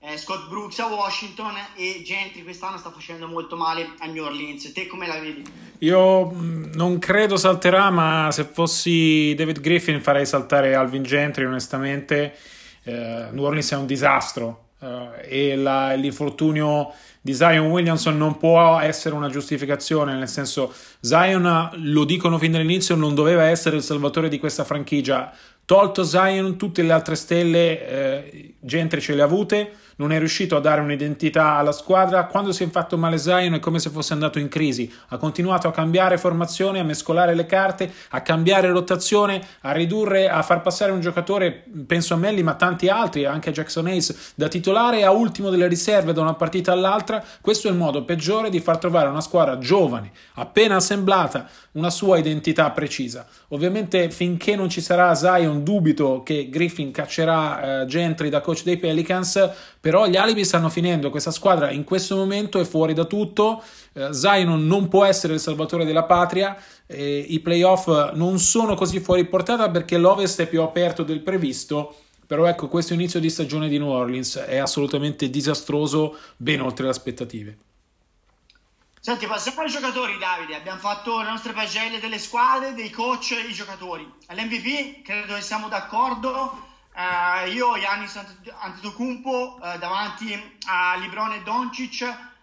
eh, 0.06 0.18
Scott 0.18 0.50
Brooks 0.50 0.80
a 0.80 0.88
Washington 0.88 1.54
e 1.76 2.02
Gentry 2.04 2.44
quest'anno 2.44 2.78
sta 2.78 2.92
facendo 2.92 3.26
molto 3.26 3.56
male 3.56 3.94
a 4.00 4.06
New 4.08 4.24
Orleans. 4.24 4.72
Te 4.74 4.86
come 4.86 5.08
la 5.08 5.18
vedi? 5.18 5.44
Io 5.80 6.30
non 6.32 7.00
credo 7.00 7.38
salterà, 7.38 7.90
ma 7.90 8.28
se 8.32 8.44
fossi 8.44 9.34
David 9.36 9.62
Griffin 9.62 10.02
farei 10.02 10.26
saltare 10.26 10.76
Alvin 10.76 11.04
Gentry 11.04 11.46
onestamente. 11.46 12.36
Eh, 12.84 13.30
New 13.32 13.44
Orleans 13.46 13.72
è 13.72 13.76
un 13.78 13.86
disastro 13.86 14.72
eh, 14.80 15.52
e 15.52 15.56
la, 15.56 15.94
l'infortunio 15.94 16.92
di 17.22 17.34
Zion 17.34 17.70
Williamson 17.70 18.18
non 18.18 18.38
può 18.38 18.80
essere 18.80 19.16
una 19.16 19.30
giustificazione, 19.30 20.14
nel 20.14 20.28
senso 20.28 20.74
Zion, 21.00 21.70
lo 21.76 22.04
dicono 22.04 22.38
fin 22.38 22.52
dall'inizio, 22.52 22.96
non 22.96 23.16
doveva 23.16 23.46
essere 23.46 23.78
il 23.78 23.84
salvatore 23.84 24.28
di 24.28 24.38
questa 24.38 24.66
franchigia. 24.66 25.34
Tolto 25.64 26.04
Zion, 26.04 26.58
tutte 26.58 26.82
le 26.82 26.92
altre 26.92 27.16
stelle, 27.16 27.88
eh, 27.88 28.53
Gentry 28.64 29.02
ce 29.02 29.14
le 29.14 29.22
ha 29.22 29.26
avute, 29.26 29.72
non 29.98 30.12
è 30.12 30.18
riuscito 30.18 30.56
a 30.56 30.60
dare 30.60 30.82
un'identità 30.82 31.56
alla 31.56 31.72
squadra. 31.72 32.26
Quando 32.26 32.52
si 32.52 32.64
è 32.64 32.70
fatto 32.70 32.98
male 32.98 33.18
Zion 33.18 33.54
è 33.54 33.60
come 33.60 33.80
se 33.80 33.90
fosse 33.90 34.14
andato 34.14 34.40
in 34.40 34.48
crisi. 34.48 34.92
Ha 35.10 35.18
continuato 35.18 35.68
a 35.68 35.72
cambiare 35.72 36.18
formazione, 36.18 36.80
a 36.80 36.84
mescolare 36.84 37.36
le 37.36 37.46
carte, 37.46 37.92
a 38.10 38.22
cambiare 38.22 38.70
rotazione, 38.70 39.42
a 39.62 39.72
ridurre, 39.72 40.30
a 40.30 40.42
far 40.42 40.62
passare 40.62 40.92
un 40.92 41.02
giocatore, 41.02 41.64
penso 41.86 42.14
a 42.14 42.18
Melli, 42.18 42.42
ma 42.42 42.56
tanti 42.56 42.88
altri, 42.88 43.26
anche 43.26 43.52
Jackson 43.52 43.88
Hayes, 43.88 44.34
da 44.36 44.48
titolare 44.48 45.04
a 45.04 45.12
ultimo 45.12 45.50
delle 45.50 45.68
riserve 45.68 46.14
da 46.14 46.22
una 46.22 46.34
partita 46.34 46.72
all'altra. 46.72 47.24
Questo 47.42 47.68
è 47.68 47.72
il 47.72 47.78
modo 47.78 48.06
peggiore 48.06 48.50
di 48.50 48.60
far 48.60 48.78
trovare 48.78 49.10
una 49.10 49.22
squadra 49.22 49.58
giovane, 49.58 50.12
appena 50.36 50.78
assemblata, 50.78 51.48
una 51.74 51.90
sua 51.90 52.18
identità 52.18 52.70
precisa. 52.72 53.26
Ovviamente 53.50 54.10
finché 54.10 54.56
non 54.56 54.70
ci 54.70 54.82
sarà 54.82 55.14
Zion 55.16 55.64
dubito 55.64 56.24
che 56.24 56.50
Griffin 56.50 56.92
caccerà 56.92 57.82
eh, 57.82 57.86
Gentry 57.86 58.30
da 58.30 58.42
coach 58.54 58.64
dei 58.64 58.78
Pelicans, 58.78 59.52
però 59.80 60.08
gli 60.08 60.16
alibi 60.16 60.46
stanno 60.46 60.70
finendo, 60.70 61.10
questa 61.10 61.32
squadra 61.32 61.72
in 61.72 61.84
questo 61.84 62.16
momento 62.16 62.60
è 62.60 62.64
fuori 62.64 62.94
da 62.94 63.06
tutto, 63.06 63.64
eh, 63.94 64.14
Zion 64.14 64.66
non 64.66 64.88
può 64.88 65.04
essere 65.04 65.34
il 65.34 65.40
salvatore 65.40 65.86
della 65.86 66.04
patria, 66.04 66.56
eh, 66.86 67.26
i 67.28 67.40
playoff 67.40 68.14
non 68.14 68.40
sono 68.40 68.76
così 68.76 69.00
fuori 69.00 69.26
portata 69.26 69.70
perché 69.70 69.98
l'Ovest 69.98 70.42
è 70.42 70.48
più 70.48 70.62
aperto 70.62 71.04
del 71.04 71.22
previsto, 71.22 71.96
però 72.26 72.46
ecco 72.46 72.68
questo 72.68 72.94
inizio 72.94 73.20
di 73.20 73.30
stagione 73.30 73.68
di 73.68 73.78
New 73.78 73.90
Orleans 73.90 74.38
è 74.38 74.58
assolutamente 74.58 75.30
disastroso, 75.30 76.18
ben 76.38 76.62
oltre 76.62 76.86
le 76.86 76.92
aspettative. 76.92 77.58
Senti, 79.00 79.28
passiamo 79.28 79.60
ai 79.60 79.70
giocatori, 79.70 80.18
Davide. 80.18 80.56
Abbiamo 80.56 80.80
fatto 80.80 81.20
le 81.20 81.30
nostre 81.30 81.52
pagelle 81.52 82.00
delle 82.00 82.18
squadre, 82.18 82.74
dei 82.74 82.90
coach 82.90 83.32
e 83.32 83.50
i 83.50 83.54
giocatori. 83.54 84.10
All'MVP 84.28 85.02
credo 85.02 85.34
che 85.36 85.42
siamo 85.42 85.68
d'accordo. 85.68 86.72
Uh, 86.96 87.50
io, 87.50 87.76
Yanis 87.76 88.16
Antetokounmpo, 88.60 89.58
uh, 89.60 89.80
davanti 89.80 90.32
a 90.68 90.96
Librone 90.98 91.38
e 91.38 91.42
Doncic, 91.42 92.02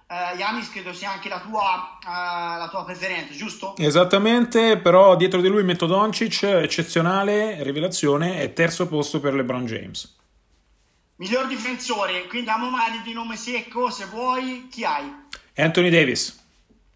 uh, 0.09 0.37
Yanis 0.37 0.71
credo 0.71 0.93
sia 0.93 1.13
anche 1.13 1.29
la 1.29 1.39
tua, 1.39 1.99
la 2.05 2.69
tua 2.69 2.85
preferenza, 2.85 3.33
giusto? 3.33 3.77
Esattamente, 3.77 4.77
però 4.79 5.15
dietro 5.15 5.41
di 5.41 5.47
lui 5.47 5.63
metto 5.63 5.87
Doncic, 5.87 6.43
eccezionale, 6.43 7.63
rivelazione, 7.63 8.43
e 8.43 8.53
terzo 8.53 8.89
posto 8.89 9.21
per 9.21 9.35
LeBron 9.35 9.67
James. 9.67 10.17
Miglior 11.17 11.47
difensore, 11.47 12.27
quindi 12.27 12.51
a 12.51 12.57
magari 12.57 13.03
di 13.03 13.13
nome 13.13 13.37
secco, 13.37 13.89
se 13.89 14.07
vuoi, 14.07 14.67
chi 14.69 14.85
hai? 14.85 15.15
Anthony 15.55 15.91
Davis. 15.91 16.39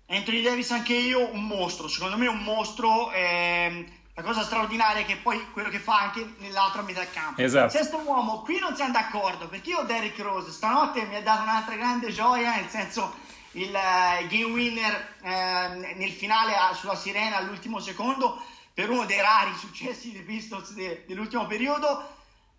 Anthony 0.07 0.43
Davis 0.43 0.73
anche 0.73 0.95
io, 0.95 1.33
un 1.33 1.47
mostro, 1.47 1.87
secondo 1.87 2.17
me 2.17 2.27
un 2.27 2.43
mostro... 2.43 3.13
Ehm 3.13 4.03
la 4.17 4.23
cosa 4.23 4.43
straordinaria 4.45 5.03
è 5.03 5.05
che 5.05 5.17
poi 5.17 5.45
quello 5.51 5.69
che 5.69 5.81
fa 5.81 5.99
anche 5.99 6.35
nell'altra 6.39 6.83
metà 6.83 7.05
campo. 7.09 7.41
Esatto. 7.41 7.71
Sesto 7.71 7.99
uomo, 7.99 8.43
qui 8.43 8.61
non 8.61 8.77
siamo 8.77 8.93
d'accordo 8.93 9.49
perché 9.49 9.71
io 9.71 9.83
Derrick 9.83 10.19
Rose 10.21 10.53
stanotte 10.53 11.05
mi 11.07 11.17
ha 11.17 11.23
dato 11.23 11.43
un'altra 11.43 11.75
grande 11.75 12.13
gioia, 12.13 12.55
nel 12.55 12.69
senso 12.69 13.13
il 13.53 13.71
uh, 13.71 14.27
game 14.29 14.53
winner 14.53 15.15
uh, 15.21 15.97
nel 15.97 16.13
finale 16.13 16.53
uh, 16.53 16.75
sulla 16.75 16.95
sirena 16.95 17.37
all'ultimo 17.37 17.81
secondo 17.81 18.41
per 18.73 18.91
uno 18.91 19.05
dei 19.05 19.21
rari 19.21 19.53
successi 19.57 20.13
dei 20.13 20.23
Pistons 20.23 20.73
de- 20.73 21.05
dell'ultimo 21.07 21.47
periodo 21.47 22.14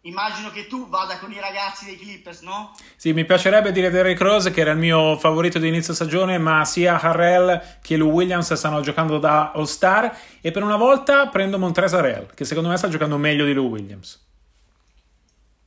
Immagino 0.06 0.52
che 0.52 0.68
tu 0.68 0.88
vada 0.88 1.18
con 1.18 1.32
i 1.32 1.40
ragazzi 1.40 1.86
dei 1.86 1.98
Clippers, 1.98 2.42
no? 2.42 2.76
Sì, 2.96 3.12
mi 3.12 3.26
piacerebbe 3.26 3.72
dire 3.72 3.90
Derrick 3.90 4.22
Rose, 4.22 4.52
che 4.52 4.62
era 4.62 4.72
il 4.72 4.78
mio 4.78 5.18
favorito 5.18 5.58
di 5.58 5.68
inizio 5.68 5.96
stagione, 5.96 6.38
ma 6.38 6.64
sia 6.64 7.00
Harrell 7.02 7.80
che 7.82 7.98
Lou 7.98 8.12
Williams 8.12 8.54
stanno 8.54 8.82
giocando 8.82 9.18
da 9.18 9.52
All-Star 9.54 10.16
e 10.42 10.52
per 10.52 10.62
una 10.62 10.76
volta 10.76 11.28
prendo 11.28 11.58
Montrezl 11.58 11.96
Harrell, 11.96 12.34
che 12.36 12.46
secondo 12.46 12.70
me 12.70 12.78
sta 12.78 12.88
giocando 12.88 13.18
meglio 13.18 13.46
di 13.46 13.54
Lou 13.54 13.68
Williams. 13.68 14.24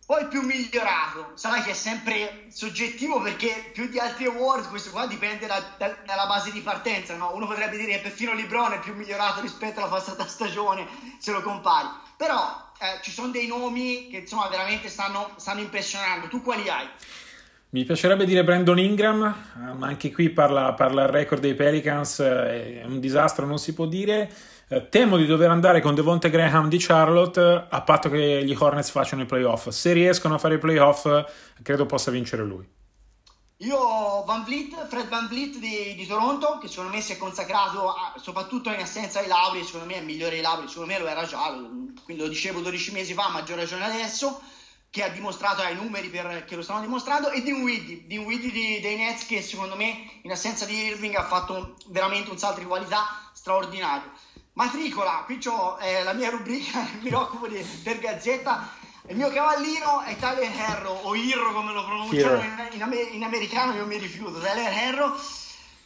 Poi 0.06 0.26
più 0.28 0.40
migliorato, 0.42 1.32
sai 1.34 1.60
che 1.62 1.72
è 1.72 1.74
sempre 1.74 2.46
soggettivo 2.48 3.20
perché 3.20 3.70
più 3.74 3.88
di 3.88 3.98
altri 3.98 4.24
award 4.26 4.68
questo 4.68 4.90
qua 4.90 5.06
dipende 5.06 5.46
da, 5.46 5.62
da, 5.76 5.96
dalla 6.06 6.26
base 6.26 6.52
di 6.52 6.60
partenza, 6.60 7.16
no? 7.16 7.32
Uno 7.34 7.46
potrebbe 7.46 7.76
dire 7.76 7.92
che 7.92 7.98
perfino 7.98 8.32
LeBron 8.34 8.72
è 8.72 8.78
più 8.78 8.94
migliorato 8.94 9.40
rispetto 9.40 9.80
alla 9.80 9.90
passata 9.90 10.26
stagione 10.26 10.86
se 11.18 11.32
lo 11.32 11.42
compari. 11.42 11.88
Però 12.16 12.67
eh, 12.80 13.02
ci 13.02 13.10
sono 13.10 13.28
dei 13.28 13.46
nomi 13.46 14.08
che 14.08 14.18
insomma 14.18 14.48
veramente 14.48 14.88
stanno, 14.88 15.30
stanno 15.36 15.60
impressionando. 15.60 16.28
Tu 16.28 16.42
quali 16.42 16.68
hai? 16.68 16.86
Mi 17.70 17.84
piacerebbe 17.84 18.24
dire 18.24 18.44
Brandon 18.44 18.78
Ingram, 18.78 19.18
ma 19.76 19.86
anche 19.86 20.10
qui 20.10 20.30
parla, 20.30 20.72
parla 20.72 21.02
il 21.02 21.08
record 21.08 21.42
dei 21.42 21.54
Pelicans, 21.54 22.20
eh, 22.20 22.80
è 22.80 22.84
un 22.84 22.98
disastro, 22.98 23.44
non 23.44 23.58
si 23.58 23.74
può 23.74 23.84
dire. 23.84 24.30
Eh, 24.68 24.88
temo 24.88 25.16
di 25.16 25.26
dover 25.26 25.50
andare 25.50 25.80
con 25.80 25.94
Devonte 25.94 26.30
Graham 26.30 26.68
di 26.68 26.78
Charlotte 26.78 27.66
a 27.68 27.82
patto 27.82 28.08
che 28.08 28.42
gli 28.44 28.54
Hornets 28.58 28.90
facciano 28.90 29.22
i 29.22 29.26
playoff. 29.26 29.68
Se 29.68 29.92
riescono 29.92 30.34
a 30.34 30.38
fare 30.38 30.54
i 30.54 30.58
playoff, 30.58 31.06
credo 31.62 31.84
possa 31.84 32.10
vincere 32.10 32.42
lui. 32.42 32.66
Io 33.62 34.22
Van 34.24 34.44
Vliet, 34.44 34.86
Fred 34.86 35.08
Van 35.08 35.26
Vliet 35.26 35.56
di, 35.56 35.96
di, 35.96 36.06
Toronto, 36.06 36.58
che 36.58 36.68
secondo 36.68 36.92
me 36.92 37.00
si 37.00 37.10
è 37.10 37.16
consacrato 37.16 37.92
a, 37.92 38.14
soprattutto 38.22 38.70
in 38.70 38.78
assenza 38.78 39.20
di 39.20 39.26
Lauri, 39.26 39.64
secondo 39.64 39.86
me 39.86 39.96
è 39.96 40.00
migliore 40.00 40.36
di 40.36 40.42
Lauri, 40.42 40.68
secondo 40.68 40.92
me 40.92 40.98
lo 41.00 41.08
era 41.08 41.26
già, 41.26 41.50
quindi 42.04 42.22
lo 42.22 42.28
dicevo 42.28 42.60
12 42.60 42.92
mesi 42.92 43.14
fa, 43.14 43.30
maggior 43.30 43.56
ragione 43.58 43.84
adesso, 43.84 44.40
che 44.90 45.02
ha 45.02 45.08
dimostrato, 45.08 45.62
ha 45.62 45.70
i 45.70 45.74
numeri 45.74 46.08
per, 46.08 46.44
che 46.44 46.54
lo 46.54 46.62
stanno 46.62 46.82
dimostrando, 46.82 47.30
e 47.30 47.42
Dinwiddie, 47.42 48.06
Dinwiddie 48.06 48.80
dei 48.80 48.96
Nets 48.96 49.26
che 49.26 49.42
secondo 49.42 49.74
me 49.74 50.20
in 50.22 50.30
assenza 50.30 50.64
di 50.64 50.76
Irving 50.76 51.16
ha 51.16 51.24
fatto 51.24 51.74
veramente 51.86 52.30
un 52.30 52.38
salto 52.38 52.60
di 52.60 52.66
qualità 52.66 53.28
straordinario. 53.32 54.12
Matricola, 54.52 55.24
qui 55.24 55.40
ho 55.46 55.78
eh, 55.80 56.04
la 56.04 56.12
mia 56.12 56.30
rubrica, 56.30 56.86
mi 57.02 57.12
occupo 57.12 57.48
di, 57.48 57.58
per 57.82 57.98
Gazzetta, 57.98 58.70
il 59.08 59.16
mio 59.16 59.30
cavallino 59.30 60.02
è 60.02 60.16
Tyler 60.16 60.52
Herro, 60.54 60.90
o 60.90 61.14
Irro 61.14 61.52
come 61.52 61.72
lo 61.72 61.84
pronunciano 61.84 62.42
in, 62.42 62.68
in, 62.72 63.08
in, 63.12 63.24
americano, 63.24 63.74
io 63.74 63.86
mi 63.86 63.96
rifiuto, 63.96 64.38
Tyler 64.38 64.72
Herro. 64.72 65.18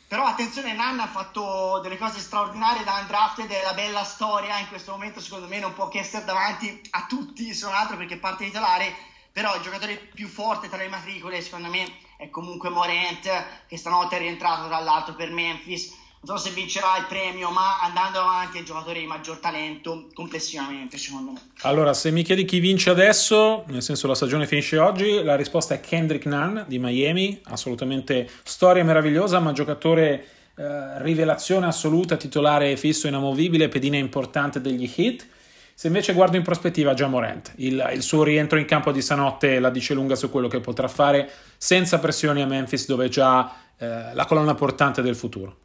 Però 0.08 0.24
attenzione, 0.24 0.74
Nanna 0.74 1.04
ha 1.04 1.08
fatto 1.08 1.80
delle 1.82 1.96
cose 1.96 2.18
straordinarie 2.18 2.84
da 2.84 2.98
undrafted, 3.00 3.48
è 3.48 3.62
la 3.62 3.72
bella 3.72 4.04
storia, 4.04 4.58
in 4.58 4.68
questo 4.68 4.90
momento 4.90 5.20
secondo 5.20 5.46
me 5.46 5.58
non 5.58 5.72
può 5.72 5.88
che 5.88 6.00
essere 6.00 6.24
davanti 6.24 6.82
a 6.90 7.06
tutti, 7.08 7.54
se 7.54 7.64
non 7.64 7.74
altro 7.74 7.96
perché 7.96 8.18
parte 8.18 8.44
titolare, 8.44 8.92
però 9.30 9.54
il 9.54 9.62
giocatore 9.62 9.94
più 9.96 10.28
forte 10.28 10.68
tra 10.68 10.76
le 10.78 10.88
matricole 10.88 11.40
secondo 11.40 11.68
me 11.68 11.86
è 12.18 12.28
comunque 12.28 12.68
Morent, 12.68 13.44
che 13.66 13.78
stanotte 13.78 14.16
è 14.16 14.18
rientrato 14.18 14.66
tra 14.66 14.80
l'altro 14.80 15.14
per 15.14 15.30
Memphis 15.30 15.96
non 16.24 16.38
so 16.38 16.48
se 16.48 16.54
vincerà 16.54 16.98
il 16.98 17.06
premio, 17.08 17.50
ma 17.50 17.80
andando 17.80 18.20
avanti 18.20 18.58
il 18.58 18.64
giocatore 18.64 19.00
di 19.00 19.06
maggior 19.06 19.38
talento 19.38 20.06
complessivamente, 20.14 20.96
secondo 20.96 21.32
me. 21.32 21.40
Allora, 21.62 21.92
se 21.94 22.12
mi 22.12 22.22
chiedi 22.22 22.44
chi 22.44 22.60
vince 22.60 22.90
adesso, 22.90 23.64
nel 23.66 23.82
senso 23.82 24.06
la 24.06 24.14
stagione 24.14 24.46
finisce 24.46 24.78
oggi, 24.78 25.22
la 25.24 25.34
risposta 25.34 25.74
è 25.74 25.80
Kendrick 25.80 26.26
Nunn 26.26 26.60
di 26.66 26.78
Miami, 26.78 27.40
assolutamente 27.46 28.28
storia 28.44 28.84
meravigliosa, 28.84 29.40
ma 29.40 29.50
giocatore 29.50 30.26
eh, 30.54 31.02
rivelazione 31.02 31.66
assoluta, 31.66 32.16
titolare 32.16 32.76
fisso, 32.76 33.08
inamovibile, 33.08 33.68
pedina 33.68 33.96
importante 33.96 34.60
degli 34.60 34.88
hit. 34.94 35.26
Se 35.74 35.88
invece 35.88 36.12
guardo 36.12 36.36
in 36.36 36.44
prospettiva 36.44 36.94
già 36.94 37.08
Morant, 37.08 37.54
il, 37.56 37.90
il, 37.94 38.02
suo 38.02 38.22
rientro 38.22 38.60
in 38.60 38.66
campo 38.66 38.92
di 38.92 39.02
stanotte 39.02 39.58
la 39.58 39.70
dice 39.70 39.94
lunga 39.94 40.14
su 40.14 40.30
quello 40.30 40.46
che 40.46 40.60
potrà 40.60 40.86
fare 40.86 41.28
senza 41.56 41.98
pressioni 41.98 42.42
a 42.42 42.46
Memphis 42.46 42.86
dove 42.86 43.06
è 43.06 43.08
già 43.08 43.52
eh, 43.76 44.14
la 44.14 44.24
colonna 44.26 44.54
portante 44.54 45.02
del 45.02 45.16
futuro. 45.16 45.56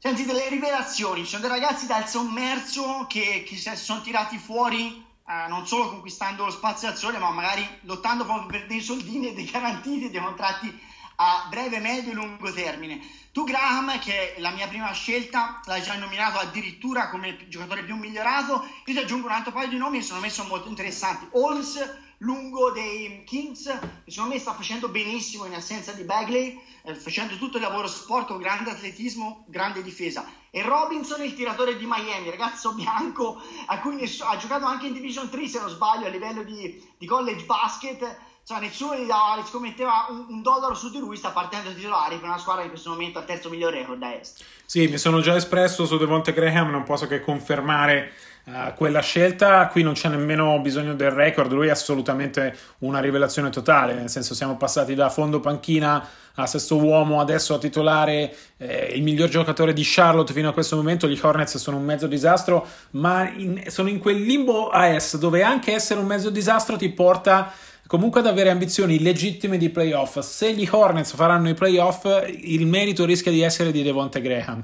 Senti 0.00 0.24
delle 0.24 0.48
rivelazioni, 0.48 1.24
ci 1.24 1.30
sono 1.30 1.42
dei 1.42 1.50
ragazzi 1.50 1.86
dal 1.86 2.08
sommerso 2.08 3.06
che, 3.08 3.44
che 3.44 3.56
si 3.56 3.74
sono 3.74 4.00
tirati 4.00 4.38
fuori 4.38 5.04
eh, 5.28 5.48
non 5.48 5.66
solo 5.66 5.90
conquistando 5.90 6.44
lo 6.44 6.50
spazio 6.50 6.94
sole, 6.94 7.18
ma 7.18 7.30
magari 7.30 7.66
lottando 7.82 8.24
proprio 8.24 8.46
per 8.46 8.66
dei 8.66 8.80
soldini 8.80 9.28
e 9.28 9.34
dei 9.34 9.44
garantiti 9.44 10.06
e 10.06 10.10
dei 10.10 10.20
contratti 10.20 10.74
a 11.16 11.46
breve, 11.50 11.80
medio 11.80 12.12
e 12.12 12.14
lungo 12.14 12.52
termine. 12.52 13.00
Tu 13.32 13.44
Graham, 13.44 13.98
che 13.98 14.36
è 14.36 14.40
la 14.40 14.52
mia 14.52 14.68
prima 14.68 14.92
scelta, 14.92 15.60
l'hai 15.64 15.82
già 15.82 15.96
nominato 15.96 16.38
addirittura 16.38 17.08
come 17.08 17.48
giocatore 17.48 17.82
più 17.82 17.96
migliorato, 17.96 18.64
io 18.84 18.94
ti 18.94 18.98
aggiungo 18.98 19.26
un 19.26 19.32
altro 19.32 19.52
paio 19.52 19.68
di 19.68 19.76
nomi 19.76 19.98
che 19.98 20.30
sono 20.30 20.48
molto 20.48 20.68
interessanti. 20.68 21.26
Holmes, 21.32 21.76
lungo 22.18 22.70
dei 22.70 23.22
Kings, 23.24 23.64
che 24.04 24.10
secondo 24.10 24.34
me 24.34 24.40
sta 24.40 24.54
facendo 24.54 24.88
benissimo 24.88 25.44
in 25.44 25.54
assenza 25.54 25.92
di 25.92 26.02
Bagley, 26.02 26.60
eh, 26.82 26.94
facendo 26.94 27.36
tutto 27.36 27.58
il 27.58 27.62
lavoro 27.62 27.86
sporco, 27.86 28.38
grande 28.38 28.70
atletismo, 28.70 29.44
grande 29.46 29.82
difesa. 29.82 30.24
E 30.50 30.62
Robinson, 30.62 31.22
il 31.22 31.34
tiratore 31.34 31.76
di 31.76 31.84
Miami, 31.86 32.30
ragazzo 32.30 32.72
bianco, 32.72 33.40
a 33.66 33.78
cui 33.80 33.96
nessuno, 33.96 34.30
ha 34.30 34.36
giocato 34.36 34.64
anche 34.64 34.86
in 34.86 34.94
Division 34.94 35.28
3 35.28 35.46
se 35.46 35.60
non 35.60 35.68
sbaglio 35.68 36.06
a 36.06 36.10
livello 36.10 36.42
di, 36.42 36.82
di 36.96 37.06
college 37.06 37.44
basket 37.44 38.26
cioè 38.48 38.60
nessuno 38.60 38.96
gli, 38.96 39.04
dava, 39.04 39.44
scommetteva 39.44 40.06
un, 40.08 40.24
un, 40.26 40.40
dollaro 40.40 40.72
su 40.72 40.88
di 40.88 40.98
lui, 40.98 41.18
sta 41.18 41.32
partendo 41.32 41.70
titolare 41.74 42.16
per 42.16 42.28
una 42.28 42.38
squadra 42.38 42.62
in 42.62 42.70
questo 42.70 42.88
momento 42.88 43.18
al 43.18 43.26
terzo 43.26 43.50
miglior 43.50 43.74
record 43.74 43.98
da 43.98 44.14
est. 44.18 44.42
Sì, 44.64 44.86
mi 44.86 44.96
sono 44.96 45.20
già 45.20 45.36
espresso 45.36 45.84
su 45.84 45.98
Devonte 45.98 46.32
Graham, 46.32 46.70
non 46.70 46.82
posso 46.84 47.06
che 47.06 47.20
confermare 47.20 48.14
uh, 48.48 48.74
quella 48.74 49.00
scelta. 49.00 49.66
Qui 49.68 49.82
non 49.82 49.92
c'è 49.92 50.08
nemmeno 50.08 50.58
bisogno 50.60 50.94
del 50.94 51.10
record, 51.10 51.52
lui 51.52 51.68
è 51.68 51.70
assolutamente 51.70 52.56
una 52.78 53.00
rivelazione 53.00 53.50
totale, 53.50 53.94
nel 53.94 54.08
senso 54.08 54.34
siamo 54.34 54.56
passati 54.56 54.94
da 54.94 55.08
fondo 55.10 55.40
panchina 55.40 56.06
a 56.34 56.46
sesto 56.46 56.76
uomo, 56.76 57.20
adesso 57.20 57.54
a 57.54 57.58
titolare 57.58 58.34
eh, 58.58 58.92
il 58.94 59.02
miglior 59.02 59.28
giocatore 59.28 59.72
di 59.72 59.82
Charlotte 59.84 60.32
fino 60.32 60.48
a 60.48 60.52
questo 60.52 60.76
momento. 60.76 61.08
Gli 61.08 61.18
Hornets 61.20 61.56
sono 61.56 61.76
un 61.76 61.84
mezzo 61.84 62.06
disastro, 62.06 62.66
ma 62.90 63.28
in, 63.28 63.64
sono 63.66 63.88
in 63.88 63.98
quel 63.98 64.20
limbo 64.22 64.68
a 64.68 64.86
est 64.86 65.18
dove 65.18 65.42
anche 65.42 65.72
essere 65.72 65.98
un 65.98 66.06
mezzo 66.06 66.30
disastro 66.30 66.76
ti 66.76 66.90
porta 66.90 67.52
comunque 67.88 68.20
ad 68.20 68.26
avere 68.26 68.50
ambizioni 68.50 69.00
legittime 69.00 69.58
di 69.58 69.70
playoff. 69.70 70.18
Se 70.20 70.52
gli 70.52 70.68
Hornets 70.70 71.14
faranno 71.14 71.48
i 71.48 71.54
playoff, 71.54 72.06
il 72.28 72.66
merito 72.66 73.04
rischia 73.04 73.32
di 73.32 73.40
essere 73.40 73.72
di 73.72 73.82
Devonte 73.82 74.20
Graham. 74.20 74.62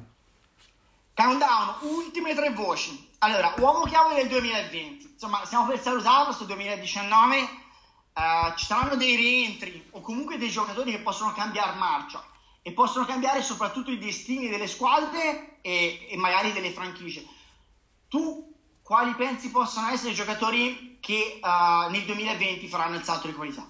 Countdown, 1.15 1.75
ultime 1.83 2.35
tre 2.35 2.51
voci. 2.51 3.13
Allora, 3.25 3.55
uomo 3.57 3.85
chiave 3.85 4.17
del 4.17 4.29
2020. 4.29 5.13
Insomma, 5.13 5.41
stiamo 5.47 5.67
per 5.67 5.81
salutarlo, 5.81 6.31
sto 6.31 6.45
2019. 6.45 7.41
Uh, 8.13 8.55
ci 8.55 8.67
saranno 8.67 8.97
dei 8.97 9.17
rientri 9.17 9.83
o 9.93 10.03
comunque 10.03 10.37
dei 10.37 10.51
giocatori 10.51 10.91
che 10.91 10.99
possono 10.99 11.33
cambiare 11.33 11.75
marcia 11.79 12.23
e 12.61 12.73
possono 12.73 13.07
cambiare 13.07 13.43
soprattutto 13.43 13.91
i 13.91 13.97
destini 13.97 14.49
delle 14.49 14.67
squadre 14.67 15.57
e, 15.63 16.07
e 16.11 16.17
magari 16.19 16.53
delle 16.53 16.71
franchigie. 16.73 17.25
Tu 18.09 18.53
quali 18.83 19.15
pensi 19.15 19.51
possano 19.51 19.89
essere 19.89 20.11
i 20.11 20.15
giocatori 20.15 20.99
che 21.01 21.41
uh, 21.41 21.91
nel 21.91 22.05
2020 22.05 22.69
faranno 22.69 22.97
il 22.97 23.05
salto 23.05 23.27
di 23.27 23.33
qualità? 23.33 23.67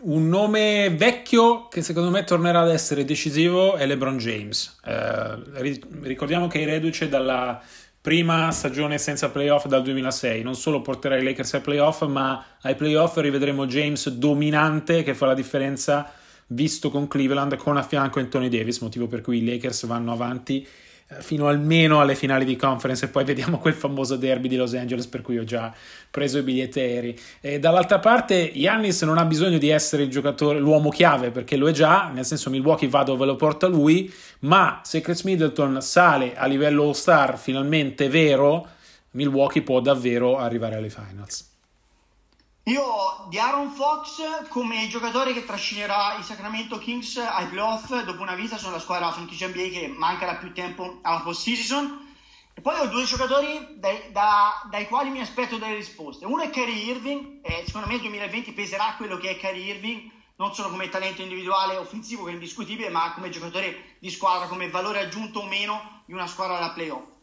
Un 0.00 0.28
nome 0.28 0.90
vecchio 0.90 1.66
che 1.66 1.82
secondo 1.82 2.10
me 2.10 2.22
tornerà 2.22 2.60
ad 2.60 2.70
essere 2.70 3.04
decisivo 3.04 3.74
è 3.74 3.84
LeBron 3.84 4.16
James. 4.16 4.78
Eh, 4.84 5.80
ricordiamo 6.02 6.46
che 6.46 6.60
è 6.60 6.64
reduce 6.64 7.08
dalla 7.08 7.60
prima 8.08 8.50
stagione 8.52 8.96
senza 8.96 9.28
playoff 9.28 9.66
dal 9.66 9.82
2006. 9.82 10.40
Non 10.40 10.54
solo 10.54 10.80
porterà 10.80 11.18
i 11.18 11.22
Lakers 11.22 11.52
ai 11.52 11.60
playoff, 11.60 12.06
ma 12.06 12.42
ai 12.62 12.74
playoff 12.74 13.18
rivedremo 13.18 13.66
James 13.66 14.08
dominante 14.08 15.02
che 15.02 15.12
fa 15.12 15.26
la 15.26 15.34
differenza 15.34 16.10
visto 16.46 16.88
con 16.88 17.06
Cleveland 17.06 17.56
con 17.56 17.76
a 17.76 17.82
fianco 17.82 18.18
Anthony 18.18 18.48
Davis, 18.48 18.78
motivo 18.78 19.08
per 19.08 19.20
cui 19.20 19.42
i 19.42 19.44
Lakers 19.44 19.84
vanno 19.84 20.10
avanti 20.10 20.66
eh, 21.10 21.22
fino 21.22 21.48
almeno 21.48 22.00
alle 22.00 22.14
finali 22.14 22.44
di 22.44 22.54
conference 22.54 23.06
e 23.06 23.08
poi 23.08 23.24
vediamo 23.24 23.56
quel 23.58 23.72
famoso 23.72 24.16
derby 24.16 24.48
di 24.48 24.56
Los 24.56 24.74
Angeles 24.74 25.06
per 25.06 25.22
cui 25.22 25.38
ho 25.38 25.44
già 25.44 25.72
preso 26.10 26.38
i 26.38 26.42
biglietti 26.42 26.80
aerei. 26.80 27.18
E 27.40 27.58
dall'altra 27.58 27.98
parte 27.98 28.34
Yannis 28.34 29.02
non 29.02 29.16
ha 29.16 29.24
bisogno 29.24 29.56
di 29.56 29.68
essere 29.68 30.02
il 30.02 30.10
giocatore, 30.10 30.58
l'uomo 30.58 30.90
chiave 30.90 31.30
perché 31.30 31.56
lo 31.56 31.66
è 31.66 31.72
già, 31.72 32.10
nel 32.12 32.24
senso 32.26 32.50
Milwaukee 32.50 32.88
va 32.88 33.04
dove 33.04 33.24
lo 33.24 33.36
porta 33.36 33.66
lui, 33.66 34.12
ma 34.40 34.80
se 34.84 35.00
Chris 35.00 35.22
Middleton 35.22 35.80
sale 35.80 36.36
a 36.36 36.46
livello 36.46 36.84
all-star 36.84 37.38
finalmente 37.38 38.08
vero, 38.08 38.66
Milwaukee 39.12 39.62
può 39.62 39.80
davvero 39.80 40.38
arrivare 40.38 40.76
alle 40.76 40.90
finals. 40.90 41.46
Io 42.64 43.26
di 43.30 43.38
Aaron 43.38 43.70
Fox 43.70 44.20
come 44.48 44.86
giocatore 44.88 45.32
che 45.32 45.46
trascinerà 45.46 46.18
i 46.18 46.22
Sacramento 46.22 46.78
Kings 46.78 47.16
ai 47.16 47.46
playoff 47.46 48.02
dopo 48.02 48.20
una 48.20 48.34
vita 48.34 48.58
sono 48.58 48.72
la 48.72 48.80
squadra 48.80 49.10
franchigia 49.10 49.48
NBA 49.48 49.68
che 49.72 49.94
manca 49.96 50.26
da 50.26 50.34
più 50.34 50.52
tempo 50.52 50.98
alla 51.02 51.20
post-season. 51.20 52.06
E 52.52 52.60
poi 52.60 52.78
ho 52.78 52.88
due 52.88 53.04
giocatori 53.04 53.76
dai, 53.76 54.10
da, 54.12 54.66
dai 54.68 54.86
quali 54.86 55.08
mi 55.08 55.20
aspetto 55.20 55.56
delle 55.56 55.76
risposte. 55.76 56.26
Uno 56.26 56.42
è 56.42 56.50
Kyrie 56.50 56.92
Irving, 56.92 57.38
e 57.40 57.62
secondo 57.64 57.86
me 57.86 57.94
il 57.94 58.00
2020 58.00 58.52
peserà 58.52 58.94
quello 58.98 59.16
che 59.16 59.30
è 59.30 59.36
Kyrie 59.36 59.74
Irving, 59.74 60.10
non 60.38 60.54
solo 60.54 60.70
come 60.70 60.88
talento 60.88 61.22
individuale 61.22 61.76
offensivo 61.76 62.24
che 62.24 62.30
è 62.30 62.34
indiscutibile, 62.34 62.88
ma 62.88 63.12
come 63.12 63.30
giocatore 63.30 63.96
di 64.00 64.10
squadra, 64.10 64.48
come 64.48 64.70
valore 64.70 65.00
aggiunto 65.00 65.40
o 65.40 65.46
meno 65.46 66.02
di 66.06 66.12
una 66.12 66.26
squadra 66.26 66.58
da 66.58 66.70
playoff 66.70 67.16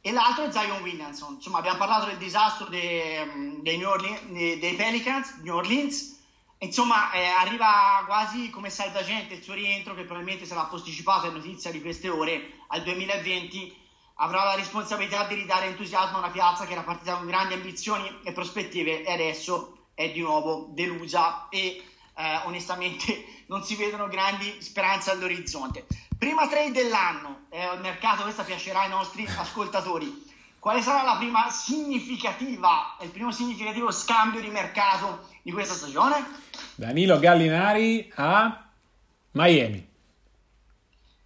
e 0.00 0.12
l'altro 0.12 0.44
è 0.44 0.50
Zion 0.50 0.80
Williamson. 0.82 1.34
Insomma, 1.34 1.58
abbiamo 1.58 1.78
parlato 1.78 2.06
del 2.06 2.16
disastro 2.18 2.66
dei, 2.66 3.60
dei, 3.60 3.82
Orleans, 3.84 4.22
dei 4.30 4.74
Pelicans, 4.74 5.34
New 5.42 5.56
Orleans. 5.56 6.16
Insomma, 6.58 7.12
eh, 7.12 7.26
arriva 7.26 8.02
quasi 8.06 8.50
come 8.50 8.70
salvagente 8.70 9.34
il 9.34 9.42
suo 9.42 9.54
rientro, 9.54 9.94
che 9.94 10.04
probabilmente 10.04 10.46
sarà 10.46 10.64
posticipato, 10.64 11.26
è 11.26 11.30
notizia 11.30 11.70
di 11.70 11.80
queste 11.80 12.08
ore, 12.08 12.52
al 12.68 12.82
2020. 12.82 13.86
Avrà 14.20 14.44
la 14.44 14.54
responsabilità 14.54 15.24
di 15.24 15.34
ridare 15.34 15.66
entusiasmo 15.66 16.16
a 16.16 16.20
una 16.20 16.30
piazza 16.30 16.64
che 16.64 16.72
era 16.72 16.82
partita 16.82 17.16
con 17.16 17.26
grandi 17.26 17.54
ambizioni 17.54 18.20
e 18.24 18.32
prospettive 18.32 19.04
e 19.04 19.12
adesso 19.12 19.88
è 19.94 20.10
di 20.10 20.20
nuovo 20.20 20.66
delusa 20.70 21.48
e 21.50 21.84
eh, 22.18 22.40
onestamente 22.44 23.24
non 23.46 23.62
si 23.62 23.76
vedono 23.76 24.08
grandi 24.08 24.60
speranze 24.60 25.12
all'orizzonte. 25.12 25.86
Prima 26.18 26.48
trade 26.48 26.72
dell'anno, 26.72 27.46
eh, 27.48 27.62
al 27.62 27.80
mercato, 27.80 28.22
questa 28.22 28.42
piacerà 28.42 28.80
ai 28.80 28.88
nostri 28.88 29.24
ascoltatori. 29.24 30.26
Quale 30.58 30.82
sarà 30.82 31.04
la 31.04 31.16
prima 31.16 31.48
significativa, 31.50 32.96
il 33.02 33.10
primo 33.10 33.30
significativo 33.30 33.92
scambio 33.92 34.40
di 34.40 34.48
mercato 34.48 35.28
di 35.42 35.52
questa 35.52 35.74
stagione? 35.74 36.26
Danilo 36.74 37.20
Gallinari 37.20 38.12
a 38.16 38.68
Miami. 39.32 39.86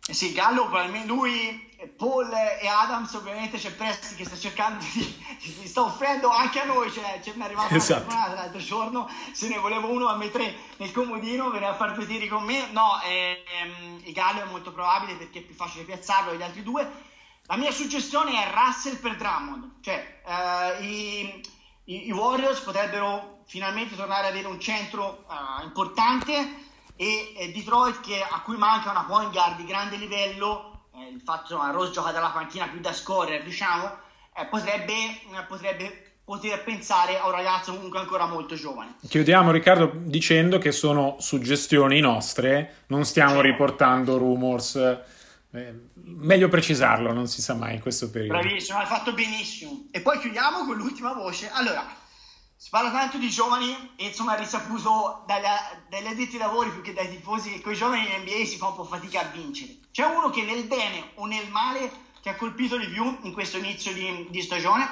Eh 0.07 0.12
sì, 0.12 0.33
Gallo 0.33 0.68
lui 1.07 1.71
Paul 1.86 2.30
e 2.32 2.66
Adams 2.66 3.12
ovviamente 3.14 3.58
c'è 3.58 3.72
Presti 3.72 4.14
che 4.14 4.24
sta 4.24 4.36
cercando 4.36 4.84
di, 4.92 5.24
di 5.40 5.66
sta 5.66 5.82
offrendo 5.82 6.28
anche 6.30 6.60
a 6.60 6.64
noi 6.64 6.90
cioè, 6.90 7.20
ce 7.22 7.32
n'è 7.34 7.44
arrivata 7.44 7.74
esatto. 7.74 8.12
una 8.12 8.32
l'altro 8.34 8.60
giorno 8.60 9.10
se 9.32 9.48
ne 9.48 9.58
volevo 9.58 9.88
uno 9.88 10.08
a 10.08 10.16
mettere 10.16 10.54
nel 10.78 10.92
comodino 10.92 11.50
veniva 11.50 11.70
a 11.70 11.74
fare 11.74 11.94
due 11.94 12.06
tiri 12.06 12.28
con 12.28 12.42
me. 12.44 12.68
No 12.72 13.00
eh, 13.02 13.44
ehm, 13.60 14.00
il 14.04 14.12
Gallo 14.12 14.42
è 14.42 14.44
molto 14.46 14.72
probabile 14.72 15.14
perché 15.14 15.40
è 15.40 15.42
più 15.42 15.54
facile 15.54 15.84
piazzarlo 15.84 16.32
degli 16.32 16.42
altri 16.42 16.62
due. 16.62 17.10
La 17.46 17.56
mia 17.56 17.72
suggestione 17.72 18.32
è 18.32 18.50
Russell 18.52 18.96
per 18.96 19.16
Drummond. 19.16 19.80
Cioè 19.80 20.22
eh, 20.26 20.84
i, 20.84 21.40
i, 21.84 22.06
i, 22.08 22.12
Warriors 22.12 22.60
potrebbero 22.60 23.40
finalmente 23.46 23.96
tornare 23.96 24.26
ad 24.26 24.32
avere 24.32 24.46
un 24.46 24.60
centro 24.60 25.24
uh, 25.28 25.62
importante 25.64 26.70
e, 26.96 27.32
e 27.36 27.52
Detroit 27.52 28.00
che, 28.00 28.22
a 28.22 28.40
cui 28.40 28.56
manca 28.56 28.90
una 28.90 29.04
point 29.04 29.32
guard 29.32 29.56
di 29.56 29.64
grande 29.64 29.96
livello 29.96 30.71
eh, 30.94 31.09
il 31.09 31.20
fatto 31.20 31.59
che 31.59 31.72
Rose 31.72 31.92
gioca 31.92 32.12
dalla 32.12 32.31
panchina 32.31 32.68
più 32.68 32.81
da 32.81 32.92
scorrere, 32.92 33.42
diciamo, 33.42 33.96
eh, 34.37 34.46
potrebbe, 34.46 34.92
eh, 34.92 35.44
potrebbe 35.48 36.12
poter 36.24 36.62
pensare 36.64 37.18
a 37.18 37.26
un 37.26 37.33
ragazzo 37.33 37.74
comunque 37.74 37.98
ancora 37.98 38.26
molto 38.26 38.55
giovane. 38.55 38.94
Chiudiamo 39.07 39.50
Riccardo 39.50 39.90
dicendo 39.94 40.59
che 40.59 40.72
sono 40.72 41.16
suggestioni 41.18 42.00
nostre, 42.00 42.85
non 42.87 43.05
stiamo 43.05 43.35
certo. 43.35 43.46
riportando 43.46 44.18
rumors. 44.18 44.76
Eh, 45.55 45.74
meglio 45.94 46.48
precisarlo, 46.48 47.12
non 47.12 47.26
si 47.26 47.42
sa 47.42 47.55
mai 47.55 47.74
in 47.74 47.81
questo 47.81 48.11
periodo. 48.11 48.38
Bravissimo, 48.38 48.78
hai 48.78 48.87
fatto 48.87 49.12
benissimo. 49.12 49.87
E 49.90 50.00
poi 50.00 50.18
chiudiamo 50.18 50.64
con 50.64 50.76
l'ultima 50.76 51.12
voce. 51.12 51.50
Allora, 51.52 51.85
si 52.62 52.70
parla 52.70 52.92
tanto 52.92 53.18
di 53.18 53.29
giovani 53.29 53.75
e 53.96 54.05
insomma 54.05 54.37
risaputo 54.37 55.25
dagli, 55.27 56.07
addetti 56.07 56.37
ai 56.37 56.38
lavori 56.38 56.70
più 56.70 56.81
che 56.81 56.92
dai 56.92 57.11
tifosi 57.11 57.61
con 57.61 57.72
i 57.72 57.77
giovani 57.77 58.07
in 58.07 58.20
NBA 58.20 58.44
si 58.44 58.57
fa 58.57 58.68
un 58.68 58.77
po' 58.77 58.85
fatica 58.85 59.22
a 59.22 59.31
vincere. 59.33 59.79
C'è 59.90 60.05
uno 60.05 60.31
che 60.31 60.44
nel 60.44 60.62
bene 60.68 61.11
o 61.16 61.27
nel 61.27 61.51
male 61.51 61.90
ti 62.22 62.29
ha 62.29 62.37
colpito 62.37 62.79
di 62.79 62.87
più 62.87 63.18
in 63.22 63.33
questo 63.33 63.57
inizio 63.57 63.92
di, 63.92 64.29
di 64.31 64.40
stagione? 64.42 64.88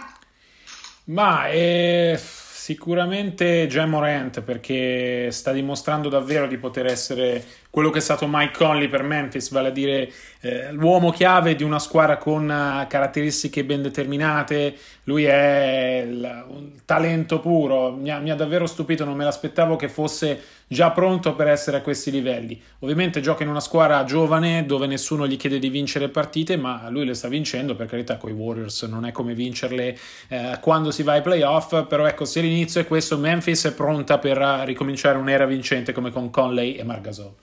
Ma 1.05 1.47
è 1.47 2.21
sicuramente 2.61 3.67
Jamorant 3.67 4.43
perché 4.43 5.31
sta 5.31 5.51
dimostrando 5.51 6.11
davvero 6.11 6.47
di 6.47 6.59
poter 6.59 6.85
essere 6.85 7.43
quello 7.71 7.89
che 7.89 8.01
è 8.01 8.03
stato 8.03 8.27
Mike 8.29 8.53
Conley 8.53 8.89
per 8.89 9.03
Memphis, 9.03 9.51
vale 9.51 9.69
a 9.69 9.71
dire 9.71 10.13
eh, 10.41 10.71
l'uomo 10.71 11.11
chiave 11.11 11.55
di 11.55 11.63
una 11.63 11.79
squadra 11.79 12.19
con 12.19 12.45
uh, 12.45 12.87
caratteristiche 12.87 13.65
ben 13.65 13.81
determinate. 13.81 14.77
Lui 15.05 15.25
è 15.25 16.05
il, 16.07 16.45
un 16.49 16.73
talento 16.85 17.41
puro, 17.41 17.93
mi 17.93 18.11
ha, 18.11 18.19
mi 18.19 18.31
ha, 18.31 18.35
davvero 18.35 18.67
stupito, 18.67 19.07
non 19.07 19.17
me 19.17 19.25
l'aspettavo 19.25 19.77
che 19.77 19.89
fosse 19.89 20.39
già 20.73 20.93
pronto 20.93 21.35
per 21.35 21.49
essere 21.49 21.79
a 21.79 21.81
questi 21.81 22.13
livelli. 22.13 22.61
Ovviamente 22.79 23.21
gioca 23.21 23.43
in 23.43 23.49
una 23.49 23.59
squadra 23.59 24.05
giovane 24.05 24.65
dove 24.67 24.87
nessuno 24.87 25.27
gli 25.27 25.37
chiede 25.37 25.59
di 25.59 25.69
vincere 25.69 26.09
partite, 26.09 26.57
ma 26.57 26.89
lui 26.91 27.05
le 27.05 27.15
sta 27.15 27.27
vincendo, 27.27 27.75
per 27.75 27.89
carità, 27.89 28.19
con 28.19 28.31
i 28.31 28.35
Warriors 28.35 28.83
non 28.85 29.05
è 29.05 29.11
come 29.11 29.35
vincerle 29.35 29.99
eh, 30.29 30.59
quando 30.61 30.93
si 30.93 31.03
va 31.03 31.15
ai 31.15 31.23
playoff, 31.23 31.87
però 31.87 32.07
ecco, 32.07 32.25
se 32.25 32.41
l'inizio 32.41 32.81
è 32.81 32.87
questo, 32.87 33.19
Memphis 33.19 33.65
è 33.65 33.75
pronta 33.75 34.19
per 34.19 34.39
ricominciare 34.65 35.19
un'era 35.19 35.45
vincente 35.45 35.93
come 35.93 36.13
con 36.13 36.31
Conley 36.31 36.75
e 36.75 36.85
Margasol. 36.85 37.35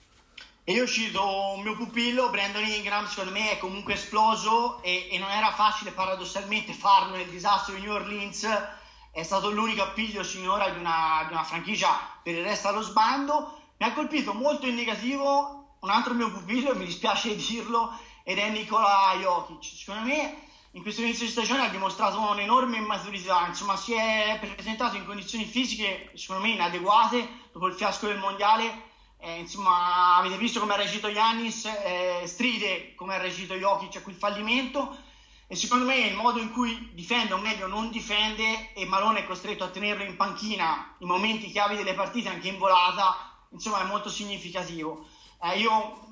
E 0.64 0.72
io 0.72 0.86
cito 0.86 1.22
un 1.54 1.60
mio 1.60 1.76
pupillo, 1.76 2.30
Brandon 2.30 2.64
Ingram, 2.64 3.06
secondo 3.06 3.32
me 3.32 3.52
è 3.52 3.58
comunque 3.58 3.92
esploso 3.92 4.82
e, 4.82 5.08
e 5.10 5.18
non 5.18 5.30
era 5.30 5.50
facile 5.50 5.90
paradossalmente 5.90 6.72
farlo 6.72 7.16
nel 7.16 7.28
disastro 7.28 7.74
di 7.74 7.82
New 7.82 7.92
Orleans. 7.92 8.46
È 9.10 9.22
stato 9.22 9.50
l'unico 9.50 9.82
appiglio 9.82 10.22
sinora 10.22 10.68
di 10.68 10.78
una, 10.78 11.24
di 11.26 11.32
una 11.32 11.44
franchigia 11.44 11.98
per 12.22 12.34
il 12.34 12.44
resto 12.44 12.68
allo 12.68 12.82
sbando. 12.82 13.56
Mi 13.78 13.86
ha 13.86 13.92
colpito 13.92 14.34
molto 14.34 14.66
in 14.66 14.74
negativo 14.74 15.76
un 15.80 15.90
altro 15.90 16.14
mio 16.14 16.30
pupillo, 16.30 16.74
mi 16.74 16.84
dispiace 16.84 17.36
dirlo, 17.36 17.96
ed 18.24 18.38
è 18.38 18.48
Nicola 18.50 19.14
Jokic. 19.18 19.64
Secondo 19.64 20.08
me 20.08 20.42
in 20.72 20.82
questo 20.82 21.02
inizio 21.02 21.24
di 21.24 21.32
stagione 21.32 21.66
ha 21.66 21.68
dimostrato 21.68 22.20
un'enorme 22.20 22.76
immaturità, 22.76 23.46
insomma 23.46 23.76
si 23.76 23.94
è 23.94 24.38
presentato 24.40 24.96
in 24.96 25.06
condizioni 25.06 25.44
fisiche 25.44 26.10
secondo 26.14 26.42
me 26.42 26.50
inadeguate 26.50 27.26
dopo 27.52 27.66
il 27.66 27.74
fiasco 27.74 28.06
del 28.06 28.18
mondiale. 28.18 28.86
Eh, 29.20 29.40
insomma, 29.40 30.14
avete 30.14 30.36
visto 30.36 30.60
come 30.60 30.74
ha 30.74 30.76
reagito 30.76 31.08
Yannis, 31.08 31.64
eh, 31.64 32.22
stride 32.24 32.94
come 32.94 33.16
ha 33.16 33.18
reagito 33.18 33.54
Jokic 33.54 33.96
a 33.96 34.02
quel 34.02 34.14
fallimento 34.14 34.96
e 35.50 35.56
secondo 35.56 35.86
me 35.86 35.96
il 35.96 36.14
modo 36.14 36.38
in 36.38 36.52
cui 36.52 36.90
difende, 36.92 37.32
o 37.32 37.38
meglio 37.38 37.66
non 37.66 37.90
difende, 37.90 38.74
e 38.74 38.84
Malone 38.84 39.20
è 39.20 39.26
costretto 39.26 39.64
a 39.64 39.68
tenerlo 39.68 40.04
in 40.04 40.14
panchina 40.14 40.94
in 40.98 41.08
momenti 41.08 41.50
chiavi 41.50 41.74
delle 41.74 41.94
partite, 41.94 42.28
anche 42.28 42.48
in 42.48 42.58
volata, 42.58 43.46
insomma 43.48 43.80
è 43.80 43.84
molto 43.84 44.10
significativo. 44.10 45.06
Eh, 45.42 45.58
io 45.58 46.06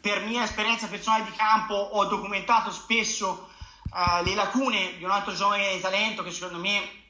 per 0.00 0.24
mia 0.24 0.44
esperienza 0.44 0.86
personale 0.86 1.24
di 1.24 1.32
campo 1.32 1.74
ho 1.74 2.04
documentato 2.04 2.70
spesso 2.70 3.48
uh, 3.90 4.22
le 4.22 4.34
lacune 4.36 4.96
di 4.98 5.02
un 5.02 5.10
altro 5.10 5.34
giovane 5.34 5.80
talento 5.80 6.22
che 6.22 6.30
secondo 6.30 6.58
me 6.58 7.06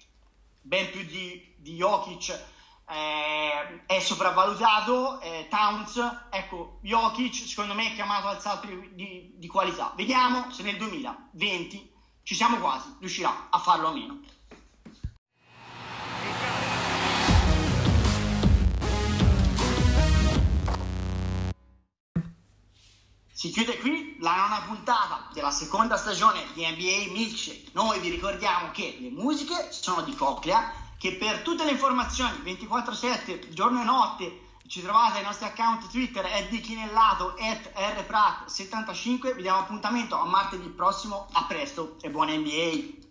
ben 0.63 0.91
più 0.91 1.05
di, 1.05 1.55
di 1.57 1.75
Jokic 1.75 2.43
eh, 2.89 3.85
è 3.87 4.01
sopravvalutato 4.01 5.21
eh, 5.21 5.47
Towns 5.51 6.01
ecco 6.31 6.79
Jokic 6.83 7.35
secondo 7.35 7.75
me 7.75 7.91
è 7.91 7.95
chiamato 7.95 8.29
al 8.29 8.41
salto 8.41 8.69
di, 8.69 8.95
di, 8.95 9.33
di 9.35 9.47
qualità 9.49 9.93
vediamo 9.97 10.51
se 10.53 10.63
nel 10.63 10.77
2020 10.77 11.95
ci 12.23 12.35
siamo 12.35 12.59
quasi 12.59 12.95
riuscirà 13.01 13.49
a 13.51 13.59
farlo 13.59 13.89
o 13.89 13.93
meno 13.93 14.21
Si 23.33 23.51
chiude 23.51 23.79
qui 23.79 24.17
la 24.21 24.35
nona 24.35 24.63
puntata 24.67 25.29
della 25.35 25.51
seconda 25.51 25.99
stagione 25.99 26.43
di 26.55 26.67
NBA 26.67 27.13
Milkshake. 27.13 27.69
Noi 27.75 28.01
vi 28.01 28.09
ricordiamo 28.09 28.71
che 28.71 28.97
le 28.99 29.11
musiche 29.11 29.71
sono 29.73 30.01
di 30.01 30.15
Coclea, 30.15 30.73
che 30.99 31.15
per 31.15 31.43
tutte 31.43 31.65
le 31.65 31.73
informazioni 31.73 32.39
24-7, 32.39 33.51
giorno 33.51 33.81
e 33.81 33.85
notte, 33.85 34.41
ci 34.67 34.83
trovate 34.83 35.19
ai 35.19 35.25
nostri 35.25 35.47
account 35.47 35.89
Twitter 35.89 36.25
at 36.25 36.49
dichinellato 36.49 37.35
at 37.39 37.71
rprat75. 37.75 39.35
Vi 39.35 39.43
diamo 39.43 39.61
appuntamento 39.61 40.19
a 40.19 40.27
martedì 40.27 40.69
prossimo. 40.69 41.29
A 41.33 41.45
presto 41.45 41.97
e 42.01 42.11
buona 42.11 42.35
NBA! 42.35 43.06